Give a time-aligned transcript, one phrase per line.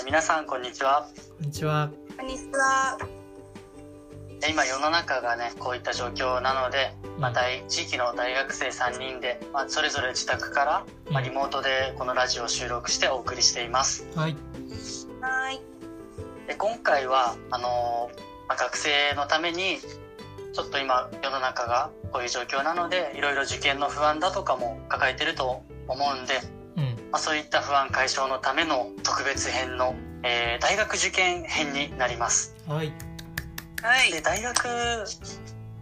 [0.00, 1.06] え皆さんこんにちは
[1.38, 1.90] こんにちは。
[2.16, 2.98] こんにちは。
[4.42, 14.36] え今世の中がねこういった状況なので、まあ、大地域の大学生3人で、まあ、それぞれ自宅から、まあ、リモートでこのラジオを収録してお送りしていますはい。
[15.20, 15.60] はい。
[16.46, 19.78] で今回はあのーまあ、学生のために
[20.54, 26.59] ちょっと今世の中がこういう状況なのでいろいろ受験の不安だとかも抱えてると思うんで、うん。
[27.12, 32.92] まあ、そういった不安解消のための特別編の、えー大学受験編になりますはい。
[33.82, 34.12] はい。
[34.12, 34.66] で大学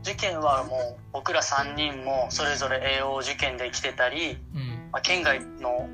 [0.03, 4.91] 受験はもう僕ら3人もそれぞれ栄養受験で来てたり、うん。
[4.93, 5.89] まあ、県外の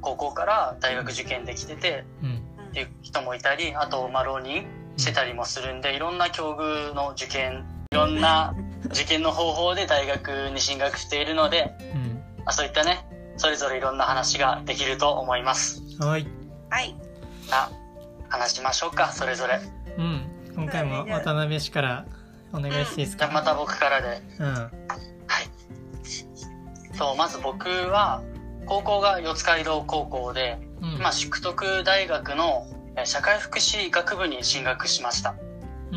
[0.00, 2.42] 高校から大学受験で来ててうん。
[2.70, 4.66] っていう人もいたりあとまあ浪人
[4.96, 8.54] してたりもするんでいろんな境遇の受験いろんな
[8.86, 12.14] 受験の方法で大学に進学しているので、うん。
[12.38, 15.82] まあ、そういったねそれぞれいろんな話ができると思います。
[15.98, 16.26] はい。
[16.70, 16.94] はい。
[17.48, 17.84] さあ
[18.28, 19.60] 話しましょうかそれぞれ。
[19.98, 20.30] うん。
[20.54, 22.06] 今回も渡辺氏から
[22.52, 23.26] お願いしていいですか？
[23.26, 24.54] じゃあまた僕からでうん。
[24.54, 24.70] はい。
[26.96, 28.22] そう、まず僕は、
[28.66, 30.98] 高校が四街道高校で、うん。
[31.00, 35.34] まあ、淑徳大学のえー社会福祉学部に進学しました。
[35.90, 35.96] う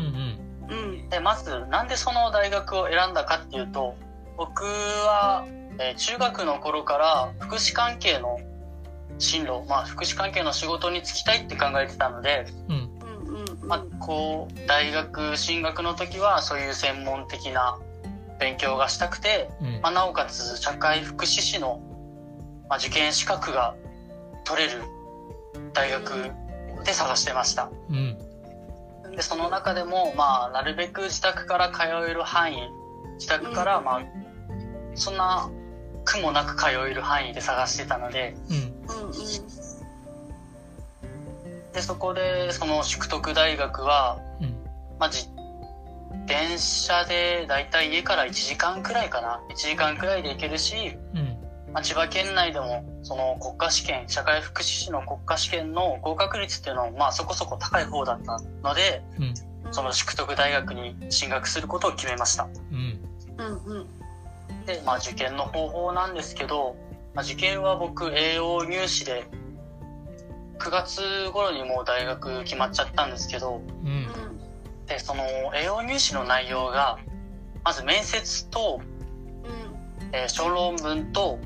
[0.68, 0.76] うん。
[0.76, 1.08] うん。
[1.08, 3.94] で、まず、なんでその大学を選んだかっていうと、
[4.36, 5.44] 僕は、
[5.80, 8.38] えー中学の頃から福祉関係の
[9.18, 12.76] 進路、まあ、福祉関係の仕事に就きたいって考えてたので、うん。
[12.76, 13.62] うん。
[13.62, 13.68] うん。
[13.68, 17.78] まあ、こう、大学進学の時は、そういう専門的な
[18.38, 21.80] 勉強がしたくて、うんまあ、なおかつ社会福祉士の、
[22.68, 23.74] まあ、受験資格が
[24.44, 24.82] 取れる
[25.72, 26.30] 大学
[26.84, 27.70] で探してました。
[27.90, 28.16] うん。
[29.16, 32.68] で、その中でも、まあ、なるべく自宅から通える範囲、
[33.14, 34.02] 自宅から、まあ、
[34.94, 35.50] そんな
[36.08, 38.82] 苦もなく通える範囲で探してたので、うん。
[41.72, 44.56] で、そこで、その淑徳大学は、うん。
[44.98, 45.28] まあ、じ
[46.26, 49.40] 電車でだいたい家から1時間くらいかな。
[49.50, 51.36] 1時間くらいで行けるし、うん。
[51.72, 59.34] まあ、千葉県内でもその国家試験社会福祉士の国家試験の合格率っていうのはまあそこそこ高い方だったのでうん。
[59.70, 63.00] その淑徳大学に進学することを決めましたうん。
[63.36, 63.97] うん。
[64.68, 64.76] うん。
[64.76, 66.76] で、まあ、受験の方法なんですけど、
[67.14, 69.24] まあ、受験は僕栄養入試で
[70.58, 71.00] 9月
[71.32, 74.06] 頃にもう大学決まっちゃったんですけどうん。
[74.86, 75.22] でその
[75.54, 76.98] 栄養入試の内容が
[77.64, 78.80] まず面接と、
[80.12, 81.38] えー小論文と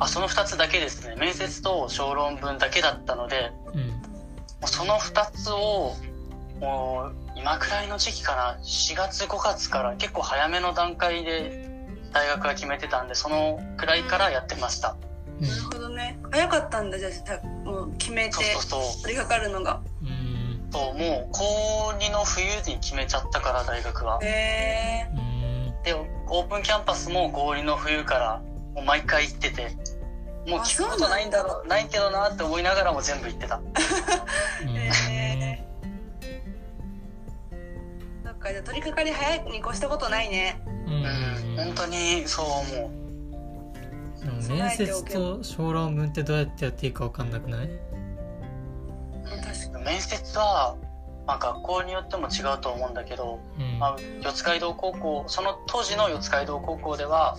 [0.00, 3.80] あその2つだけですね面接と小論文だけだったのでうん。
[3.80, 5.94] もうその2つを
[6.60, 11.71] もう今くらいの時期かな4月5月から結構早めの段階で
[12.12, 14.96] 大学は決めてたんでそのくらいからやってました
[15.40, 16.18] うんなるほどね。
[16.30, 19.80] 早かったんだじゃあもう決めてそうそうそう取り掛かるのが。
[20.02, 20.68] うん。
[20.70, 25.10] そうもう高2の冬に決めちゃったから大学はへえ。
[25.14, 25.82] うん。
[25.82, 28.42] でオープンキャンパスも高2の冬から
[28.74, 29.76] もう毎回行ってて
[30.46, 33.60] もうあ聞くことないんだろうないけどなって思いながらも全部行ってた
[34.66, 35.51] へそっ
[38.42, 40.60] かじゃあ取り掛かり早いに越したことないね。
[40.86, 40.92] うん。
[40.94, 43.02] うん本当にそう思う
[44.24, 47.68] でも面接と小論文ってどうやってやっていいかわかんなくない？
[49.24, 50.76] 確か面接は、
[51.26, 53.78] まあ、学校によっても違うと思うんだけど、うん。
[53.78, 57.36] まあ、四街道高校その当時の四街道高校では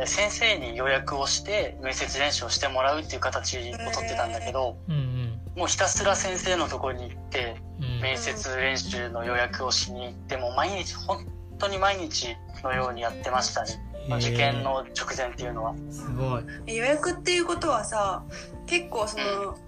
[0.00, 3.60] え先生に予約をして面接練習をしてもらうっていう形を
[3.92, 5.40] とってたんだけどうんうん。
[5.56, 7.87] もうひたすら先生のところに行ってうん。
[8.00, 11.26] 面接練習の予約をしに行ってもう毎日本
[11.58, 15.74] 当に毎日のようにやってましたね、まあ受験の直前っていうのは。
[15.90, 16.44] すごい。
[16.66, 18.22] え予約っていうことはさ
[18.66, 19.58] 結構その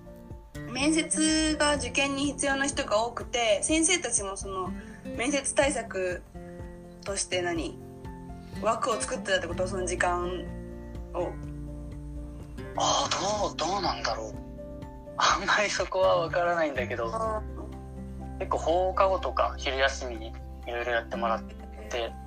[0.72, 4.72] 面接が受験に必要な人が多くて先生たちもその
[5.16, 6.22] 面接対策
[7.04, 7.78] として何
[8.62, 9.66] 枠を作ってたってこと？
[9.66, 10.44] その時間
[11.14, 11.30] を。
[12.76, 14.34] ああどうどうなんだろう。
[15.16, 17.12] あんまりそこはわからないんだけど
[18.40, 20.32] 結構放課後とか昼休みに
[20.66, 21.54] いろいろやってもらって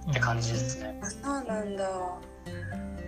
[0.10, 1.00] って感じですね。
[1.02, 1.90] あそうなんだ。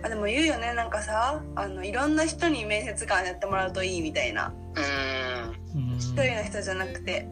[0.02, 0.74] あでも言うよね。
[0.74, 4.52] なんかさあのいろんな人に面接官やってもらうといいみたいな。
[4.74, 5.92] うーん。
[5.92, 5.96] うん。
[5.96, 7.28] 一人の人じゃなくて。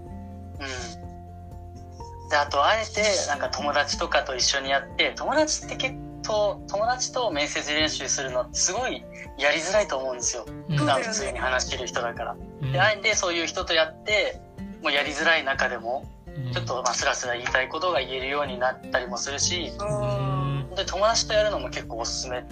[0.60, 2.30] うん。
[2.30, 9.04] であとあえてなんか友達とかと一緒にやって友達って結構友達と面接練習するのってすごい
[9.38, 10.46] やりづらいと思うんですよ。
[10.68, 10.76] うん。
[10.76, 12.36] 普段普通に話してる人だから。
[12.62, 12.72] うん。
[12.72, 14.40] であえてそういう人とやって
[14.84, 16.04] もうやりづらい中でも
[16.52, 22.44] ちょっとまあスラスラ言いたいことが言えるようになったりもするしあで友達とやるのも結構おすすめ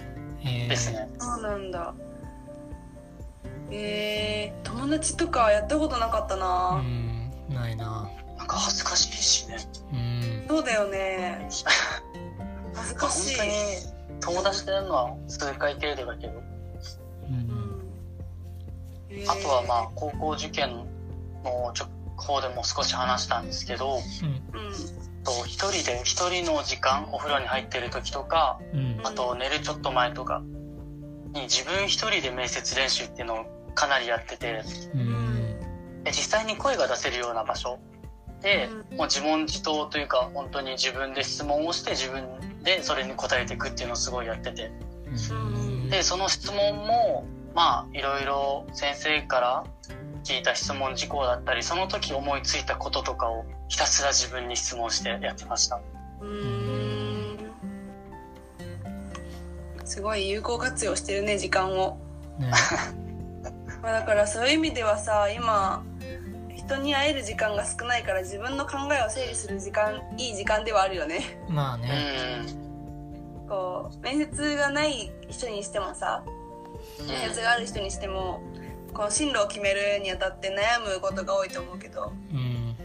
[0.67, 1.07] ですね。
[1.19, 1.93] そうなんだ。
[3.71, 7.31] えー、友達とかやったことなかったうな、ん。
[7.49, 8.09] ないな。
[8.37, 9.57] なんか恥ずかしいしね。
[9.93, 10.45] うん。
[10.47, 11.47] そうだよね。
[12.73, 13.37] 恥ずか本しい。
[13.37, 13.51] 当に
[14.21, 16.33] 友達とやるのは数回程度だけど。
[16.33, 17.83] うん。
[19.09, 20.69] えーあとはまあ高校受験
[21.43, 21.87] の直
[22.23, 23.99] 方でも少し話したんですけど
[25.23, 29.01] と一人で一人の時間お風呂に入ってる時とかうん。
[29.03, 30.41] あと寝るちょっと前とか
[31.33, 36.03] に自分一人で面接練習っていうのをかなりやっててうん。
[36.03, 37.79] で実際に声が出せるような場所。
[38.41, 38.97] でうん。
[38.97, 42.23] もう自問自答というか本当に自分で質問をして自分
[42.63, 44.71] でそれに答えていくっていうのをすごいやってて。
[45.31, 45.89] うん。
[45.89, 47.25] でその質問も
[47.55, 49.63] まあいろいろ先生から
[50.23, 55.81] 聞いた質問事項だったりその時思いついたこととかをひたすら自分に質問してやってました。
[56.21, 57.13] うーん。
[59.83, 61.97] すごい有効活用してるね時間を、
[62.39, 62.51] ね。
[63.83, 65.83] まあ、だからそういう意味ではさ今
[66.55, 71.37] 人に会える時間が少ないから自分の考えを整理する時間いい時間ではあるよね。
[71.49, 73.47] まあうねん。
[73.47, 76.23] こう面接がない人にしてもさ
[77.05, 78.41] 面接がある人にしても
[78.93, 82.75] この進路を決めるにあたって悩むことが多いと思うけどうん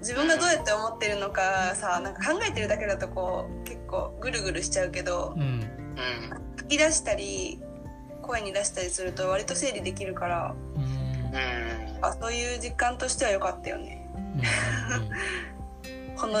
[0.00, 5.60] 自分がどうやって思ってるのかさなんか考えてるだけだとこう結構ぐるぐるしちゃうけどうんうん
[6.58, 7.60] 書き出したり
[8.22, 10.82] 声に出したりすると割と整理できるからうん。
[10.82, 12.04] うん。
[12.04, 14.08] あそういう実感としては良かったよね。
[16.16, 16.38] この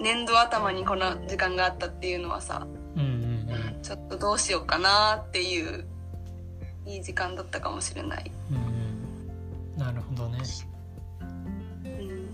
[0.00, 3.02] 年度頭にこの時間があったっていうのはさうん。
[3.02, 3.82] うん。
[3.82, 5.84] ちょっとどうしようかなっていう
[6.86, 8.56] いい時間だったかもしれない、うん。
[8.56, 8.82] うん
[9.76, 10.38] なるほどね。
[11.84, 12.28] うん、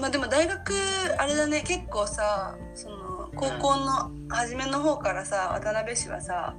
[0.00, 0.72] まあでも大学
[1.18, 1.62] あれだね。
[1.62, 6.54] 結構さその高校の初めの方からさ渡辺氏はさ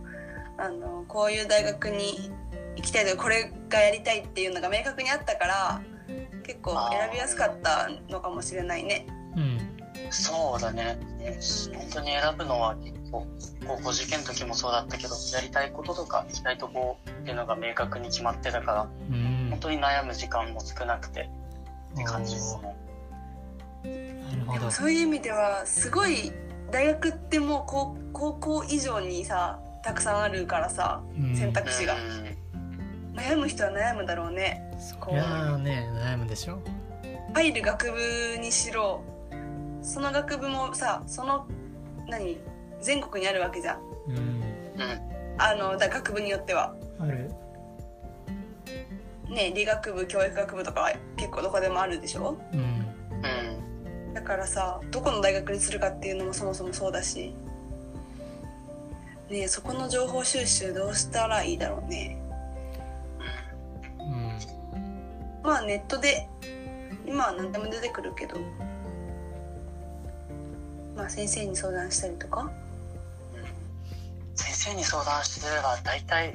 [0.58, 2.32] あのこういう大学に
[2.78, 5.82] 行きたいとかこれがやりたいっていうのが明確にあったから
[6.44, 9.06] 結構選びやすかったのかもしれないね。
[9.36, 9.60] うん。
[10.10, 10.98] そうだね。
[11.74, 13.26] 本当に選ぶのは結構高
[13.84, 19.48] 校受験の時もそうだったけどやりたいこととか行きたいとこっていうのが明確に決まってたからうん。
[19.52, 21.30] 本当に悩む時間も少なくて
[21.94, 22.76] って感じですね。
[24.30, 24.60] なるほど。
[24.60, 26.32] でもそういう意味ではすごい
[26.72, 31.36] 大学ってもう高高校以上にさたくさんあるからさうん。
[31.36, 31.96] 選択肢が。
[31.96, 32.38] うん。
[33.16, 34.64] 悩む人は悩むだろうね。
[35.12, 36.60] いやーね悩むでしょ。
[37.34, 39.04] 入る学部にしろ
[39.82, 41.48] その学部もさその
[42.08, 42.38] 何？
[42.82, 43.82] 全国にあるわけじゃん。
[44.08, 44.18] うん。
[44.18, 44.44] うん
[45.40, 46.76] あのだ学部によっては。
[47.00, 47.32] ある。
[49.30, 52.38] ね理学部教育学部とかは結構どこでもあるでしょ？
[52.54, 54.14] うんうん。
[54.14, 57.36] だからさどこの大学にするかっていうのもそもそもそうだし。
[59.30, 62.18] ねえそこの情報収集どうしたらいいだろうね。
[64.00, 64.40] うん。
[65.44, 66.28] まあネットで
[67.06, 68.38] 今は何でも出てくるけど。
[70.96, 72.50] まあ先生に相談したりとか
[74.38, 76.34] 先生に相談してれば大体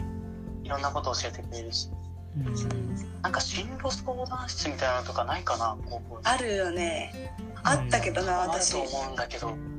[0.62, 1.88] いろんなことを教えてくれるし。
[2.36, 3.12] うん。
[3.22, 7.34] なんか進路相談室みたいなのとかないかな高校にあるよね。
[7.62, 9.48] あったけどな、ある私と思うんだけど。
[9.48, 9.72] うん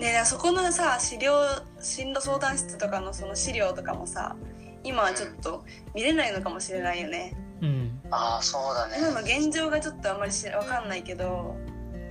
[0.00, 1.34] ねえそこのさ資料
[1.82, 4.34] 進路相談室とかのその資料とかもさ
[4.82, 5.62] 今はちょっと
[5.94, 7.36] 見れないのかもしれないよね。
[7.60, 8.00] うん。
[8.10, 11.54] ああそうだ今ねの現状がちょっとあんまりしわかんないけど。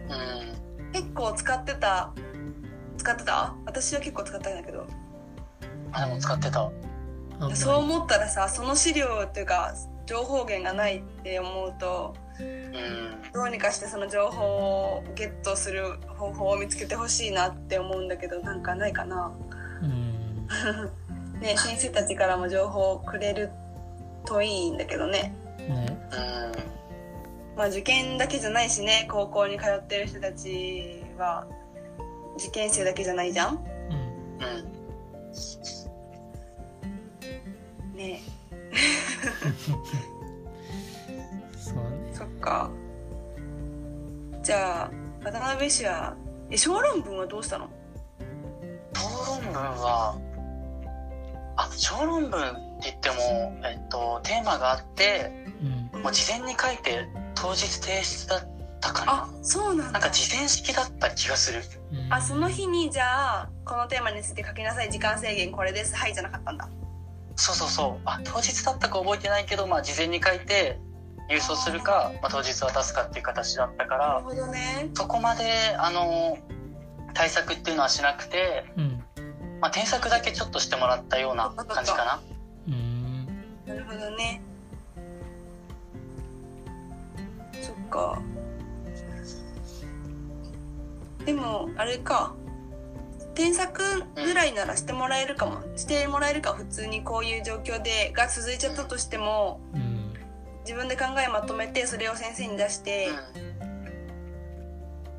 [0.07, 0.91] うん。
[0.93, 2.13] 結構使ってた
[2.99, 3.55] 使ってた？
[3.65, 4.85] 私は結構使ったんだけど。
[5.93, 6.69] あでも使ってた。
[7.55, 9.73] そう思ったらさその資料っていうか
[10.05, 13.31] 情報源がないって思うとうん。
[13.31, 19.31] どうにかしてその情報をゲットする方法を見つけてほしいなって思うんだけどなんかないかな。
[19.81, 20.47] うん。
[21.39, 23.49] ね先生たちからも情報をくれる
[24.25, 25.33] といいんだけどね。
[25.69, 25.97] ね。
[26.11, 31.45] うんまあ受験だけじゃないしね高校に通ってる人たちは
[32.39, 33.55] 受験生だけじゃないじゃん？
[33.55, 33.63] うん。
[37.93, 37.95] うん。
[37.95, 38.21] ね。
[41.57, 42.13] そうね。
[42.13, 42.71] そっか。
[44.41, 44.91] じゃあ
[45.23, 46.15] 渡辺氏は
[46.49, 47.69] え小論文はどうしたの？
[48.95, 50.17] 小論文は
[51.57, 53.15] あ小論文って言っても、
[53.65, 55.31] えっと、テーマがあって
[55.93, 56.01] うん。
[56.01, 58.47] もう事前に書いて当日提出だった
[58.87, 59.13] かな。
[59.13, 59.91] あそうなんだ。
[59.91, 61.61] なんか事前式だった気がする。
[61.91, 62.13] うん。
[62.13, 65.95] あその日にじゃあこのテーマについて書きなさい時間制限これです。
[65.95, 66.69] はいじゃなかったんだ。
[67.35, 68.01] そうそうそう。
[68.05, 70.79] あ当日だったか覚えてないけど、まあ、事前に書いて
[71.29, 74.89] 郵送するか、まあ、当日渡すかっていう形だったからなるほどね。
[74.93, 76.37] そこまであの
[77.13, 79.03] 対策っていうのはしなくてうん。
[79.61, 82.21] まあ、添削だけちょっとしてもらったような感じかな。
[82.67, 83.25] うん。
[83.65, 84.41] なるほどね。
[87.61, 88.21] そっか
[91.29, 92.33] でもあれか。
[93.35, 100.13] 添削ぐらいならしてもらえるかも、してもらえるか普通にこういう状況でが続いちゃったとしてもうん。
[100.65, 103.11] 自分で考えまとめてそれを先生に出してう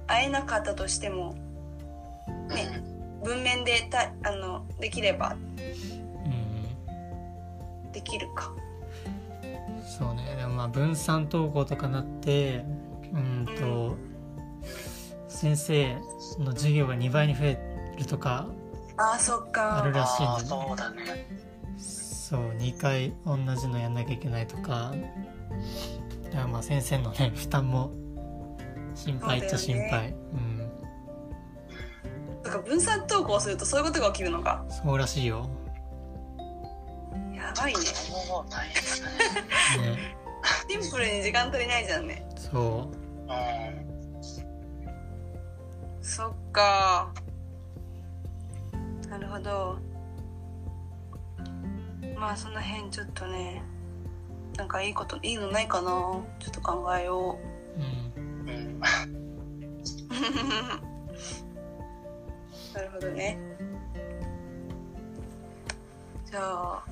[0.06, 1.34] 会えなかったとしても
[2.28, 2.48] ん。
[2.48, 2.82] ね
[3.24, 5.36] 文面でたあのできれば
[6.26, 6.28] う
[7.88, 7.92] ん。
[7.92, 8.52] できるか。
[9.98, 10.36] そうね。
[10.36, 12.64] でもまあ分散登校とかなって
[13.12, 13.96] うんと、
[15.30, 15.96] 先生
[16.38, 18.46] の授業が2倍に増えるとか
[18.96, 20.44] ああそっあるからしいんだよね。
[20.46, 21.26] そうだね。
[21.78, 24.92] そう2回同じのやんなきゃいけないとか。
[26.24, 27.92] だからまあ先生のね負担も
[28.94, 30.10] 心配っちゃ心配。
[30.10, 30.14] う,、
[32.44, 34.64] だから分散登校するとそういうことが起きるのか。
[34.68, 35.48] んそうらしいよ、
[37.34, 37.78] やばいね。
[38.28, 39.96] もう大変だね。
[39.96, 40.16] ね、
[40.68, 42.28] シンプルに時間足りないじゃんね。
[42.36, 43.79] そうん
[46.10, 47.12] そっか。
[49.08, 49.78] なるほど。
[52.18, 53.62] まあその辺ちょっとね
[54.56, 55.90] なんかいいこといいのないかな？
[56.40, 57.38] ちょっと考えよ
[57.76, 57.84] う、う
[58.44, 58.56] ん、うん。
[58.76, 58.80] う
[62.74, 63.38] なるほどね。
[66.26, 66.82] じゃあ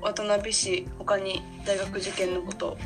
[0.00, 2.78] 渡辺氏他に大学受験のこと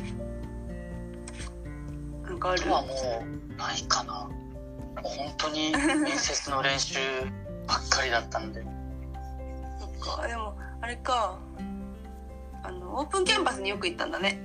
[2.39, 4.13] かあるはもうないかな。
[4.13, 4.29] も
[5.05, 6.97] う本当に 面接の練習
[7.67, 8.63] ばっかりだったんで。
[9.79, 11.37] そっかでもあれか。
[12.63, 14.39] あのオープンキャンパスによく行ったんだね。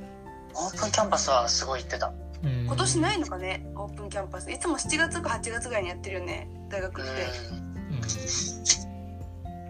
[0.54, 2.12] オープンキャンパスはすごい行ってた。
[2.42, 4.50] うん、今年ないのかねオープンキャンパス。
[4.50, 7.08] いつも7月か8月ぐらいにやってるよね大学うん。
[7.08, 8.00] ってうん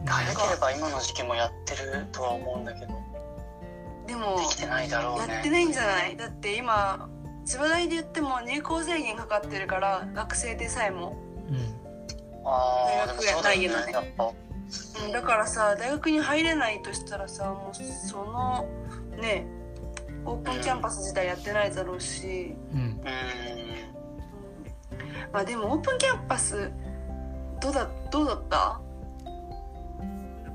[0.07, 2.93] 早ければ今の時期もやってるとは思うんだけど。
[4.07, 5.35] でもできてないだろうね。
[5.35, 6.17] やってないんじゃない？
[6.17, 7.09] だって今
[7.45, 11.17] 千葉大で言っても入校制限かかってるから学生でさえも、
[11.49, 11.57] うん。
[12.45, 13.93] 大学やないよね。
[13.93, 14.33] やっぱ。
[15.05, 17.77] うん、だからさ大学に入れないとしたらさもう
[18.09, 18.67] その
[19.21, 19.47] ね
[20.25, 22.81] オープンキャンパス自体やってないだろうし、うん。
[22.81, 22.87] うん。
[22.87, 22.99] うん、
[25.33, 26.71] まあでもオープンキャンパス
[27.61, 28.81] どうだどうだった？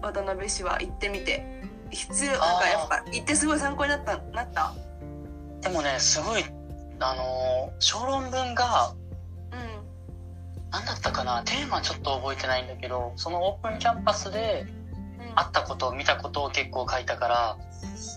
[0.01, 1.60] 渡辺氏は行ってみて。
[1.91, 4.75] 必要なんかやっぱ行ってすごい参考になったなった？
[5.62, 6.43] でもねすごい
[7.00, 8.94] あのー小論文が
[9.51, 10.70] うん。
[10.72, 14.65] 何だったかなテーマちょっと覚えてないんだけどそのオープンキャンパスで
[15.20, 15.36] うん。
[15.36, 17.58] 会ったこと見たことを結構書いたから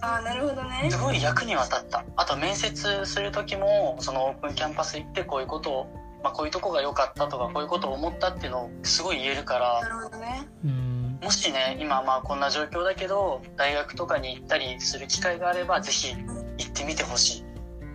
[0.02, 0.88] ああなるほどね。
[0.90, 2.04] すごい役に立った。
[2.16, 10.48] あと面接する時もそのオープンキャンパス行ってこういうことを、まあ、こういうとこが良かったとかこういうことを思ったっていうのをすごい言えるからなるほどね。
[10.64, 11.18] うん。
[11.22, 17.44] もしね今まあこんな状況だけど大学とかに行ったりする機会があればぜひ行ってみてほしい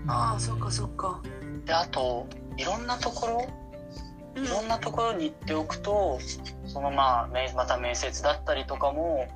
[0.08, 1.22] ああそっかそっか。
[1.66, 3.48] であといろんなところ
[4.36, 4.46] うん。
[4.46, 6.20] いろんなところに行っておくと
[6.66, 9.28] そのまあめまた面接だったりとかも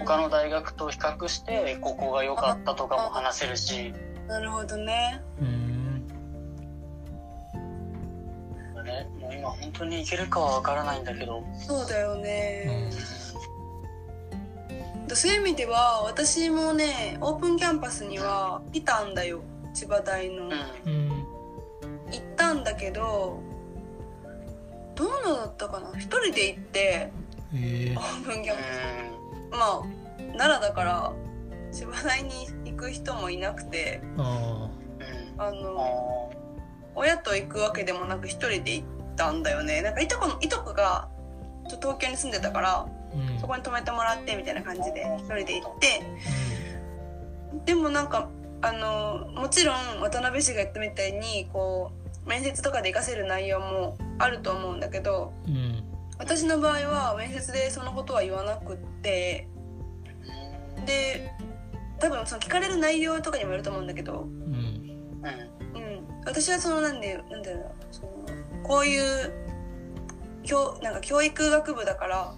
[0.00, 3.94] 他の大学と比較してここが良かったとかも話せるし、
[4.28, 5.22] なるほどね。
[5.40, 5.70] うん。
[8.84, 12.92] ね、もう今本当に行けるかは分からないんだけど、そうだようねん、
[15.14, 19.42] そういう意味では私もねオープンキャンパスには来たんだよ
[19.80, 20.52] 千葉大の、うん。
[20.52, 21.10] うん
[22.12, 23.40] 行ったんだけど
[24.96, 25.96] どうのだったかな？
[25.96, 27.12] 一人で行って
[27.54, 27.94] え。
[27.96, 29.82] オープンキャンパうスまあ
[30.36, 31.12] 奈良だから
[31.70, 34.68] 千葉大に行く人もいなくてー、
[35.38, 36.32] あの
[36.96, 39.80] 親と行くわけでもなく一人で行ったんだよね。
[39.82, 41.08] なんかいとこのいとこが
[41.68, 43.40] ちょっと東京に住んでたからーうん。
[43.40, 46.02] そこに泊めてもらってみたいな感じで一人で行って
[47.64, 48.28] でもなんか
[48.62, 51.92] あのもちろん渡辺氏が言ったみたいにこ
[52.24, 55.84] う面接とかで活かせる内容もあると思うんだけどうんうん
[56.18, 59.48] 私の場合は面接でそのことは言わなくって
[60.76, 61.32] うんで
[61.98, 64.28] 多分その聞かれる内容とかにもよると思うんだけど、うん。
[65.74, 65.78] うん。
[65.78, 68.10] うん、私はそのなんでなんだろうなその
[68.62, 69.32] こういう
[70.42, 72.34] 教なんか教育学部だから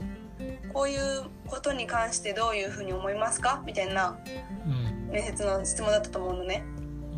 [0.72, 3.62] こういうことに関してどういうふうに思いますか？
[3.64, 4.18] みたいな
[4.66, 6.64] うん面接の質問だったと思うのね。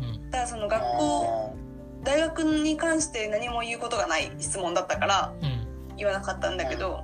[0.01, 0.31] うん。
[0.31, 1.55] ただその学校
[2.03, 5.95] 大学に関して何も言うことがない質問だったからうん。
[5.97, 7.03] 言わなかったんだけど、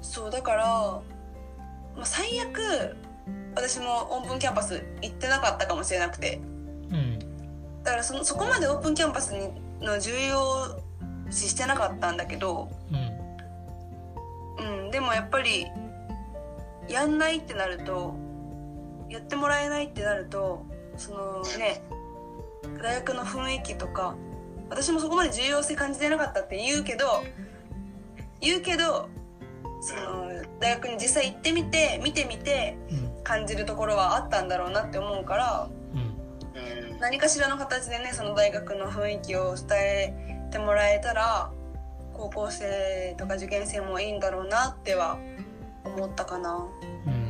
[0.00, 0.64] そうだから、
[1.94, 2.96] まあ、最悪
[3.54, 6.40] 私もオープンキャンパス行ってなかったかもしれなくて。
[6.90, 7.18] うん。
[7.82, 9.50] だからそのそこまでオープンキャンパスに
[9.84, 10.80] の重要
[11.30, 13.18] 視してなかったんだけどうん。
[15.08, 15.66] もやっぱり
[16.88, 18.14] やんないってなると
[19.08, 20.64] やってもらえないってなると
[20.96, 21.82] そのね
[22.82, 24.16] 大学の雰囲気とか
[24.70, 27.24] 私もそこまで重要性感じてなかったって言うけど
[28.40, 29.08] 言うけど
[29.80, 30.28] その
[30.60, 32.76] 大学に実際行ってみて見てみて
[33.24, 35.68] 感じるところはあったんだろうなって思うから、
[36.54, 41.52] うん、何かしらの形でねその大学の雰囲気を伝えてもらえたら
[42.12, 45.18] 高校生とか受験生もいいんだろうなっては
[45.84, 46.66] 思ったかな。
[47.06, 47.27] うん、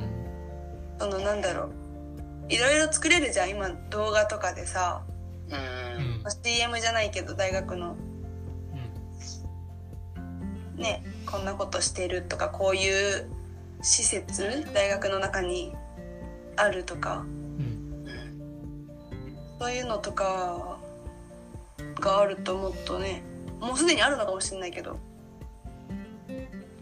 [0.99, 1.88] そのなんだろう。
[2.49, 5.02] いろいろ作れるじゃん今動画とかでさ、
[5.50, 7.95] うん、CM じゃないけど大学の、
[10.76, 13.28] うん、ねこんなことしてるとかこういう
[13.83, 15.75] 施設大学の中に
[16.57, 18.07] あるとか、うん、
[19.61, 20.78] そういうのとか
[22.00, 23.23] があるともっとね
[23.61, 24.99] もうすでにあるのかもしれないけど、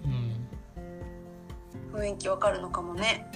[0.07, 3.27] うん、雰囲気わかるのかもね。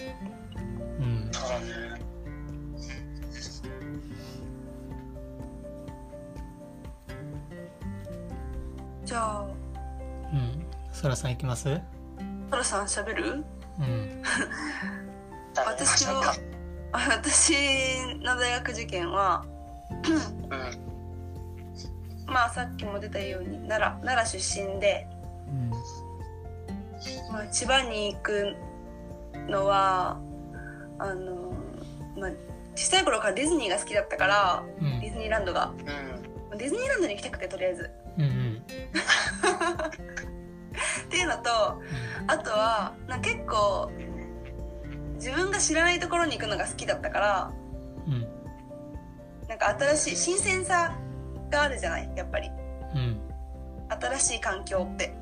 [9.04, 9.44] じゃあ
[10.32, 11.80] うんそらさんいきます？
[12.50, 13.44] そらさん喋る？
[13.78, 14.22] うん。
[15.66, 16.34] 私は
[16.92, 17.54] 私
[18.22, 19.44] の大学受験は、
[22.26, 25.06] まあさっきも出たように奈良奈良出身で、
[25.48, 25.70] うん、
[27.32, 28.56] まあ、千葉に行く
[29.48, 30.18] のは
[31.00, 31.52] あの、
[32.16, 32.30] まあ、
[32.76, 35.72] 小さい頃からディズニーが好きだったから、うん、ディズニーランドが、
[36.50, 37.90] うん、ディズニーランドに行きたくてとりあえず。
[38.18, 38.62] うんうん、
[41.06, 41.50] っていうのと
[42.26, 43.90] あとはな結構
[45.14, 47.52] 自分が知らないところに行くのが好きだったから、
[48.06, 48.26] うん、
[49.48, 50.96] なんか新しい新鮮さ
[51.50, 52.50] があるじゃないやっぱり、
[52.94, 53.20] うん、
[54.00, 55.19] 新しい環境って、うん、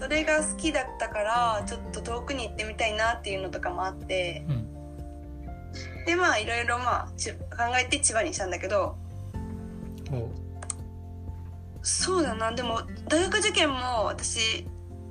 [0.00, 8.96] それが好きだったからちょっと遠くに行ってみたいなっていうのとかもあって、うん、でまあいろいろまあ考えて千葉にしたんだけど。
[11.82, 12.52] そうだな。
[12.52, 14.66] でも大学受験も私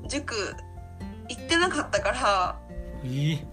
[0.07, 0.35] 塾
[1.27, 2.59] 行ってなかったから。
[3.03, 3.45] えー、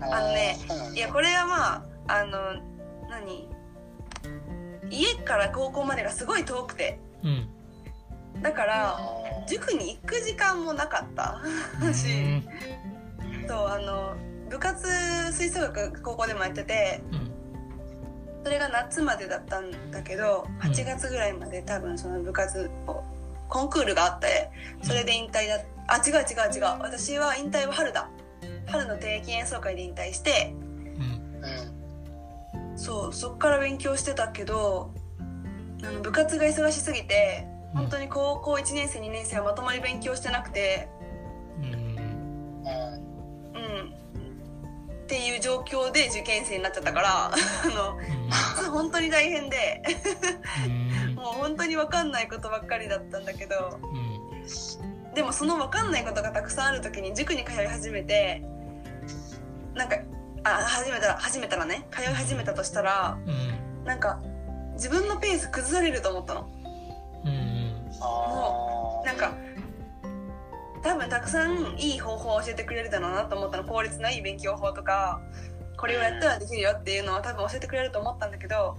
[0.00, 0.58] あのね
[0.94, 1.74] いやこれはま
[2.08, 2.54] ああの
[3.08, 3.48] 何？
[4.90, 7.48] 家から高校までがすごい遠くて、うん、
[8.42, 9.00] だから
[9.46, 11.40] 塾に行く時間もなかった。
[11.92, 12.42] し、
[13.48, 14.16] そうあの
[14.48, 14.86] 部活
[15.32, 17.30] 吹奏楽高校でもやってて、うん、
[18.44, 23.02] それが夏までだったんだけど8月ぐらいまで多分その部活を
[23.48, 24.50] コンクールがあって
[24.82, 26.62] それで引退だあ違う違う違う。
[26.80, 28.08] 私は引退は春だ。
[28.66, 30.54] 春の定期演奏会で引退して、
[32.72, 34.94] うん、そうそっから勉強してたけど
[35.82, 40.88] あの部活が忙しすぎて本当に高校1年生2年生はまとまり勉強してなくて。
[41.58, 41.66] うん、
[43.54, 43.94] うん、
[45.04, 47.26] っていう状況で受験生になっちゃったから。
[47.30, 47.32] あ
[47.68, 49.82] の、うん、本当に大変で。
[51.14, 53.86] もう本当に分かんないことばっかりだったんだけど、う
[55.10, 58.42] ん、でもその分かんないことがたくさんある時に塾に通い始めて
[59.74, 59.96] なんか
[60.44, 64.20] あ始めたら始めたらね通い始めたとしたら、うん、なんか
[64.74, 66.48] 自分のペース崩されると思ったの。
[68.00, 69.34] うん、もうなんか
[70.82, 73.64] 多分たくさんいい方法を教えてくれるだろうなと思ったの。
[73.64, 75.20] 効率のいい勉強法とか
[75.76, 78.76] これをやったらできるよっていうのは多分教えてくれると思ったんだけど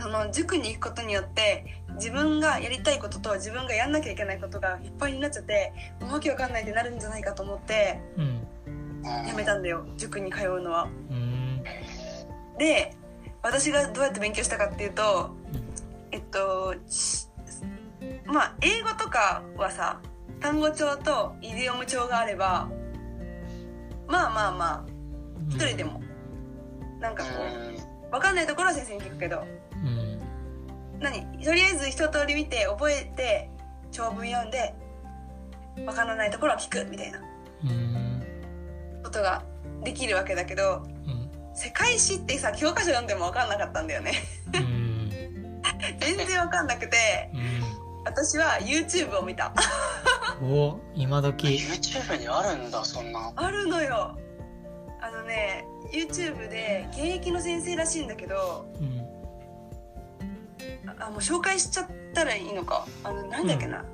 [0.00, 9.86] その塾に行くことによって自分がやりたいことと自分がやんなきゃいけないことがいっぱいになっちゃってもうわけわかんないってなるんじゃないかと思って、うん、やめたんだよ。
[9.96, 10.88] 塾に通うのは。
[12.58, 12.94] で
[13.42, 15.30] 私がどうやって勉強したかっていうと、
[16.12, 16.74] えっと
[18.26, 20.00] まあ英語とかはさ
[20.40, 22.68] 単語帳とイディオム帳があれば
[24.06, 24.84] まあまあまあ
[25.48, 26.04] 一人でも。
[27.04, 27.30] なんかこ
[28.08, 29.44] う分かんないところは先生に聞くけど、
[31.00, 31.44] 何？
[31.44, 33.50] とりあえず一通り見て覚えて
[33.92, 34.74] 長文読んで
[35.76, 37.20] 分からないところは聞くみたいな。
[39.02, 39.44] ことが
[39.82, 44.14] できるわけだけど、うん、世界史ってさ教科書読んでも分かんなかったんだよね。
[46.00, 47.73] 全然分かんなくて、うん、
[48.04, 49.52] 私は YouTube を見た。
[50.42, 51.48] お今時。
[51.48, 53.32] YouTube にあるんだそんな。
[53.34, 54.16] あるのよ。
[55.00, 59.06] あのね YouTube で現役の先生らしいんだけど、うん、
[60.98, 62.86] あもう紹介しちゃったらいいのか。
[63.02, 63.84] あのなんだっけな。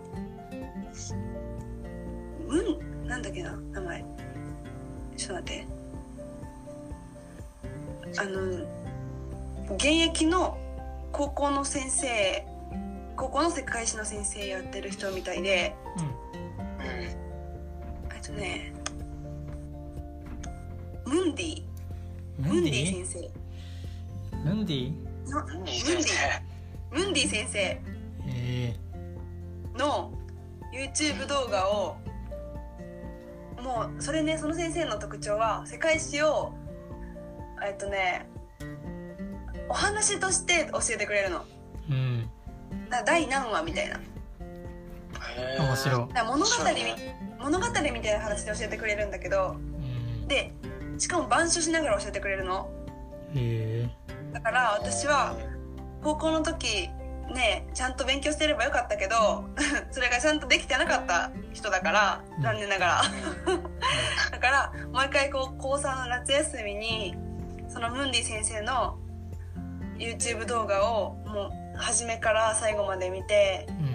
[2.48, 2.62] うん、う
[3.04, 4.04] ん、なんだっけな名前。
[5.16, 5.66] ちょっと待って。
[8.18, 10.58] あの現役の
[11.12, 12.44] 高校の先生
[13.20, 15.76] 高校の世界史の先生やってる人みたいで、
[18.22, 18.72] とね
[21.04, 21.62] ムンディ。
[22.38, 23.04] ムンディ？
[23.04, 23.30] 先生。
[24.42, 24.92] ムンディ？
[25.28, 25.80] のムンディ。
[26.92, 27.58] ムンディ先生。
[28.26, 28.76] え。
[29.76, 30.12] の
[30.72, 31.98] YouTube 動画を
[33.62, 36.54] もうそれねその先生の特徴は世界史を
[37.62, 38.26] えっとね
[39.68, 41.44] お話として教えてくれるの
[42.90, 44.00] 第何話みたいな。
[45.58, 46.52] 面白から物語
[47.38, 49.56] 物語みたいな話で教えてくれるんだけど。
[49.58, 50.28] うん。
[50.28, 50.52] で
[50.98, 52.70] しかも板書しながら教えてくれるの。
[53.34, 53.88] へえ
[54.32, 55.36] だから私は
[56.02, 56.88] 高校の時
[57.32, 59.44] ねちゃんと勉強してればよかったけど
[59.90, 63.02] それがちゃんとできてなかった人だから残念ながら。
[64.30, 67.16] だからもう一回こう高3の夏休みに
[67.68, 68.98] そのムンディ先生の
[69.96, 73.90] YouTube 動画をもう初めから最後まで見てうん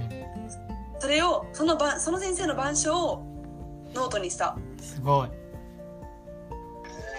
[1.00, 3.24] それをそのばその先生の板書を
[3.93, 4.58] ノートにした。
[4.82, 5.30] すごい。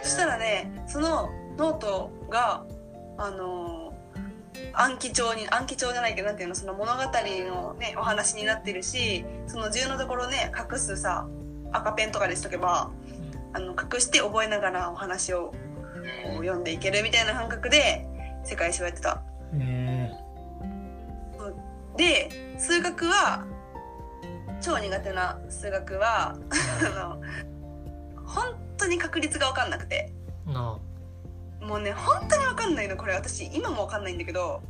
[0.03, 2.65] そしたらねそのノートが
[3.19, 3.87] あのー
[4.73, 11.27] 暗記帳に暗記帳じゃないけどなんていうのその物語のねお話になってるしその重要なところね隠すさ
[11.73, 12.91] 赤ペンとかでしとけば
[13.53, 15.53] あの隠して覚えながらお話をこ
[16.41, 18.07] う読んでいけるみたいな感覚で
[18.45, 19.23] 世界史をやってた。
[21.97, 23.45] で数学は
[24.61, 26.39] 超苦手な数学はあ
[26.95, 27.21] の
[28.25, 28.45] 本
[28.77, 30.13] 当に確率が分かんなくて。
[30.47, 30.79] な
[31.61, 33.15] もうね本当に分かんないのこれ。
[33.15, 34.63] 私今も分かんないんだけど。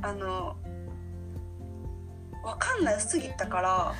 [0.00, 0.56] あの
[2.44, 3.94] 分かんなすぎたから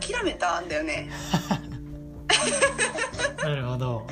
[0.00, 1.08] 諦めたんだよね。
[3.38, 4.06] う なるほど。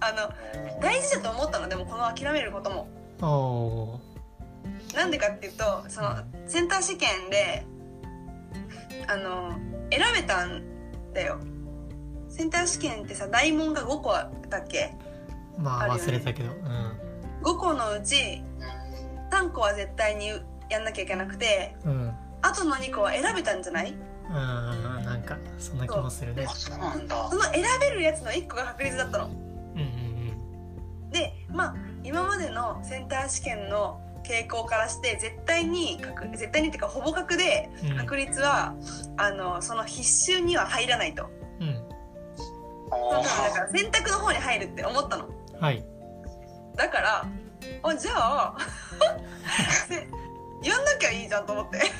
[0.00, 2.88] あの大事だと思ったのでもこの諦めることも
[4.94, 7.64] なんでかっていうとそのセンター試験で
[9.08, 9.52] あの
[9.90, 10.62] 選べたん
[11.14, 11.38] だよ。
[12.28, 14.94] センター試験ってさ大問が5個だっけ？
[15.58, 15.94] まあね。
[15.94, 16.50] 忘れたけど。
[17.42, 18.42] 5個のうち
[19.30, 20.28] 3個は絶対に
[20.68, 21.92] やんなきゃいけなくてうん。
[21.92, 23.92] うんあとの2個は選べたんじゃない？
[23.92, 26.46] うんなんかそんな気もするね。
[26.48, 27.28] あそうなんだ。
[27.28, 29.26] その選べるやつの1個が確率だったの。
[29.26, 31.10] うんうん。
[31.10, 34.00] でまあ今までのセンター試験の
[34.30, 37.96] 傾向からして絶対に確絶対にっていうかほぼ確でうん。
[37.96, 38.76] 確率は、
[39.16, 41.28] あのその必修には入らないと。
[41.58, 41.74] うん。
[42.90, 42.96] だ
[43.52, 45.28] から選択の方に入るって思ったの。
[45.60, 45.84] はい。
[46.76, 47.26] だから
[47.82, 48.56] あじゃあ
[49.88, 50.06] せ
[50.62, 51.80] やんなきゃいいじゃんと思って。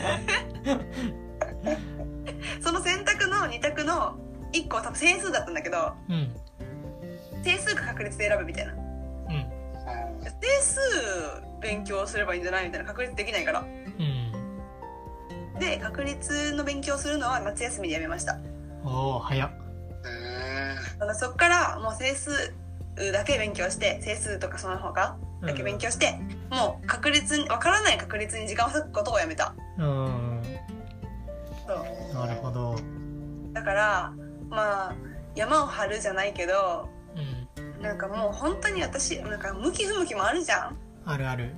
[2.62, 4.16] その選択の2択の
[4.52, 6.32] 1個は多分整数だったんだけどうん。
[7.42, 8.74] 整数か確率で選ぶみたいな
[10.20, 10.80] うんー整数
[11.60, 13.60] 勉強すればいいんじゃないみたいな確率できないから。
[13.60, 14.30] うん
[15.58, 18.38] で確率の勉強するのは夏休みでやめました。
[18.82, 19.50] おお早っ。
[19.50, 22.30] うんだからそっからもう整数
[23.12, 26.18] だけ勉強して整数とかその他だけ勉強して、
[26.50, 29.54] もう確率に分からない確率に時間を割くことをやめた。
[29.78, 30.42] うん
[31.66, 32.14] そう。
[32.14, 32.76] なるほど。
[33.52, 34.12] だから
[34.48, 34.94] まあ
[35.34, 36.99] 山を張るじゃないけどうん
[37.80, 40.76] なんかもう本当に私なんか向き不向きもあるじゃん。
[41.06, 41.54] あるある。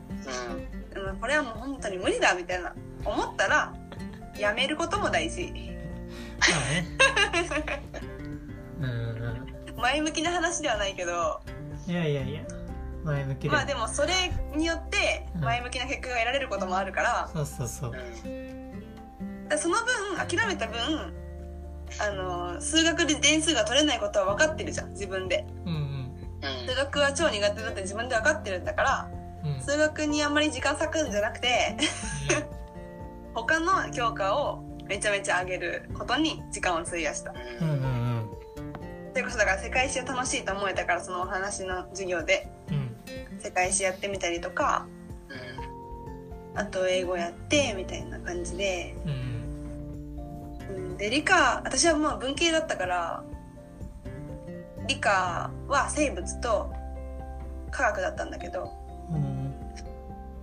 [0.94, 1.08] うん。
[1.08, 3.74] うんこれはもう本当に無理だみたいな思ったら
[4.38, 5.52] やめることも大事。
[6.38, 6.86] まあね。
[8.80, 9.80] うん。
[9.80, 11.40] 前向きな話ではないけど。
[11.86, 12.42] いやいやいや
[13.02, 15.44] 前向きで、まあでもそれによってうん。
[15.44, 17.30] 前向きな結果が得られることもあるから。
[17.32, 17.92] そうそうそう。
[17.92, 19.48] うん。
[19.48, 21.12] だその分諦めた分
[22.00, 25.44] あの数学で点数が取れないことは分かってるじゃん自分で。
[25.66, 25.91] うんうん
[26.66, 29.10] 数学は超苦手だって自分で分かってるんだから
[29.44, 29.54] うん。
[29.54, 31.76] うん数学にあんまり時間割くんじゃなくて
[33.34, 37.32] 他の教科をめちゃめちゃ上げることに時間を費やした。
[37.60, 38.30] うんうんうん。
[39.12, 42.96] それこそだから世界史を楽しいと思えたからそのお話の授業でうん。
[43.40, 44.86] 世界史やってみたりとか
[46.54, 53.24] あと英語やってみたいな感じで、うんうん、で理科私はまあ文系だったから
[54.86, 56.72] 理科は生物と
[57.70, 58.72] 科学だったんだけど
[59.10, 59.54] うん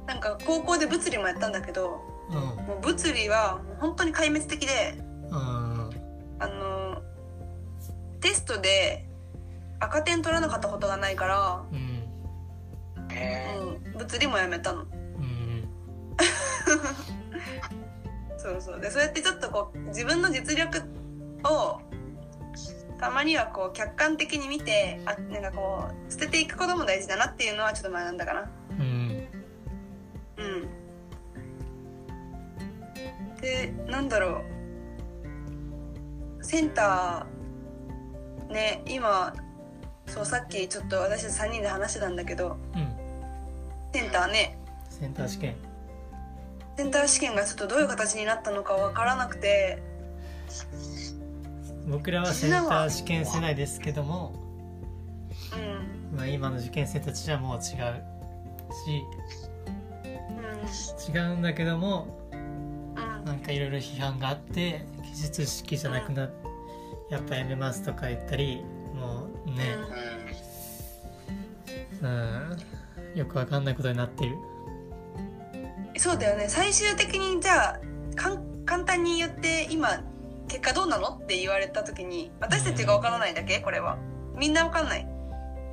[0.08, 4.96] なんか高校で物理もやったんだけどうんもう物理はもう本当に壊滅的で
[5.30, 5.36] うん
[6.40, 7.02] あの
[8.22, 9.06] テストで
[9.80, 11.90] 赤点取らなかったことがないからうん
[14.00, 14.84] 物理もやめたの。
[14.84, 15.70] うん。
[18.38, 20.82] そうそうでそうやってちょっとこう自分の実力
[21.44, 21.82] を
[23.00, 28.52] たまにはこう客観的に見てあなんかこう捨てていくことも大事だなっていうのはちょっと学んだかな。
[28.78, 29.28] うん。
[30.38, 30.70] うん。
[33.42, 34.42] でなんだろ
[36.40, 36.44] う。
[36.44, 39.34] センターね今
[40.08, 42.92] そうさっきちょっと私たち3人で話してたんだけどうん。
[43.94, 44.58] センターね。
[44.90, 45.56] センター試験。
[46.76, 49.82] センター試験がちょっとどういう形になったのかわからなくて
[51.90, 54.34] 僕らはセンター試験世代ですけども、
[56.12, 56.18] うん。
[56.18, 59.04] まあ、今の受験生たちはもう違うし
[61.10, 62.38] う違うんだけどもん
[62.96, 63.26] うん。
[63.26, 66.32] なんかいろいろ批判があって技術式じゃなくなっ
[67.10, 69.76] やっぱやめますとか言ったりもうね
[72.02, 72.10] うん。
[72.10, 73.18] うん。
[73.18, 74.36] よくわかんないことになってる。
[75.98, 76.46] そうだよね。
[76.48, 77.80] 最終的にじゃあ
[78.16, 80.04] かん簡単に言って今
[80.50, 81.10] 結果どうなの？
[81.10, 83.60] って言われた時に私たちがわからないだけ？
[83.62, 83.98] これは。
[84.36, 85.08] みんなわかんない。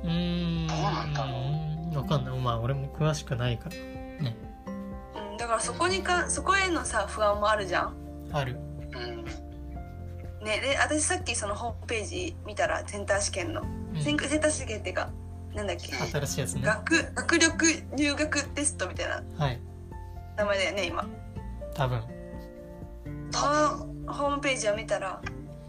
[0.03, 0.67] うーん。
[0.67, 1.93] どうなんだろう？
[1.93, 2.39] んわかんない。
[2.39, 3.75] まあ俺も詳しくないから。
[4.23, 4.37] ね。
[5.31, 7.95] うん、だからそこにかそこへのさ不安もあるじゃん。
[8.31, 8.57] ある。
[8.93, 9.25] うん。
[10.45, 14.01] ね、で私さっきそのホームページ見たらセンター試験の、うん。
[14.01, 15.09] センター試験っていうか
[15.53, 15.93] なんだっけ？
[15.93, 16.61] 新しいやつね。
[16.63, 19.23] 学学力入学テストみたいな。
[19.37, 19.59] はい。
[20.37, 21.07] 名前だよね今。
[21.73, 22.01] 多分。
[23.31, 25.21] そのホームページを見たら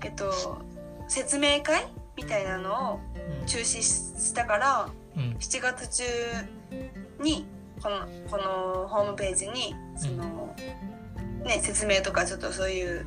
[0.05, 0.63] えっと
[1.09, 3.01] 説明会みたいなのを
[3.47, 5.23] 中止ししたからうん。
[5.23, 6.05] うん7月中
[7.21, 7.47] に
[7.83, 10.55] このこのホームページにその、
[11.45, 13.07] ね説明とかちょっとそういう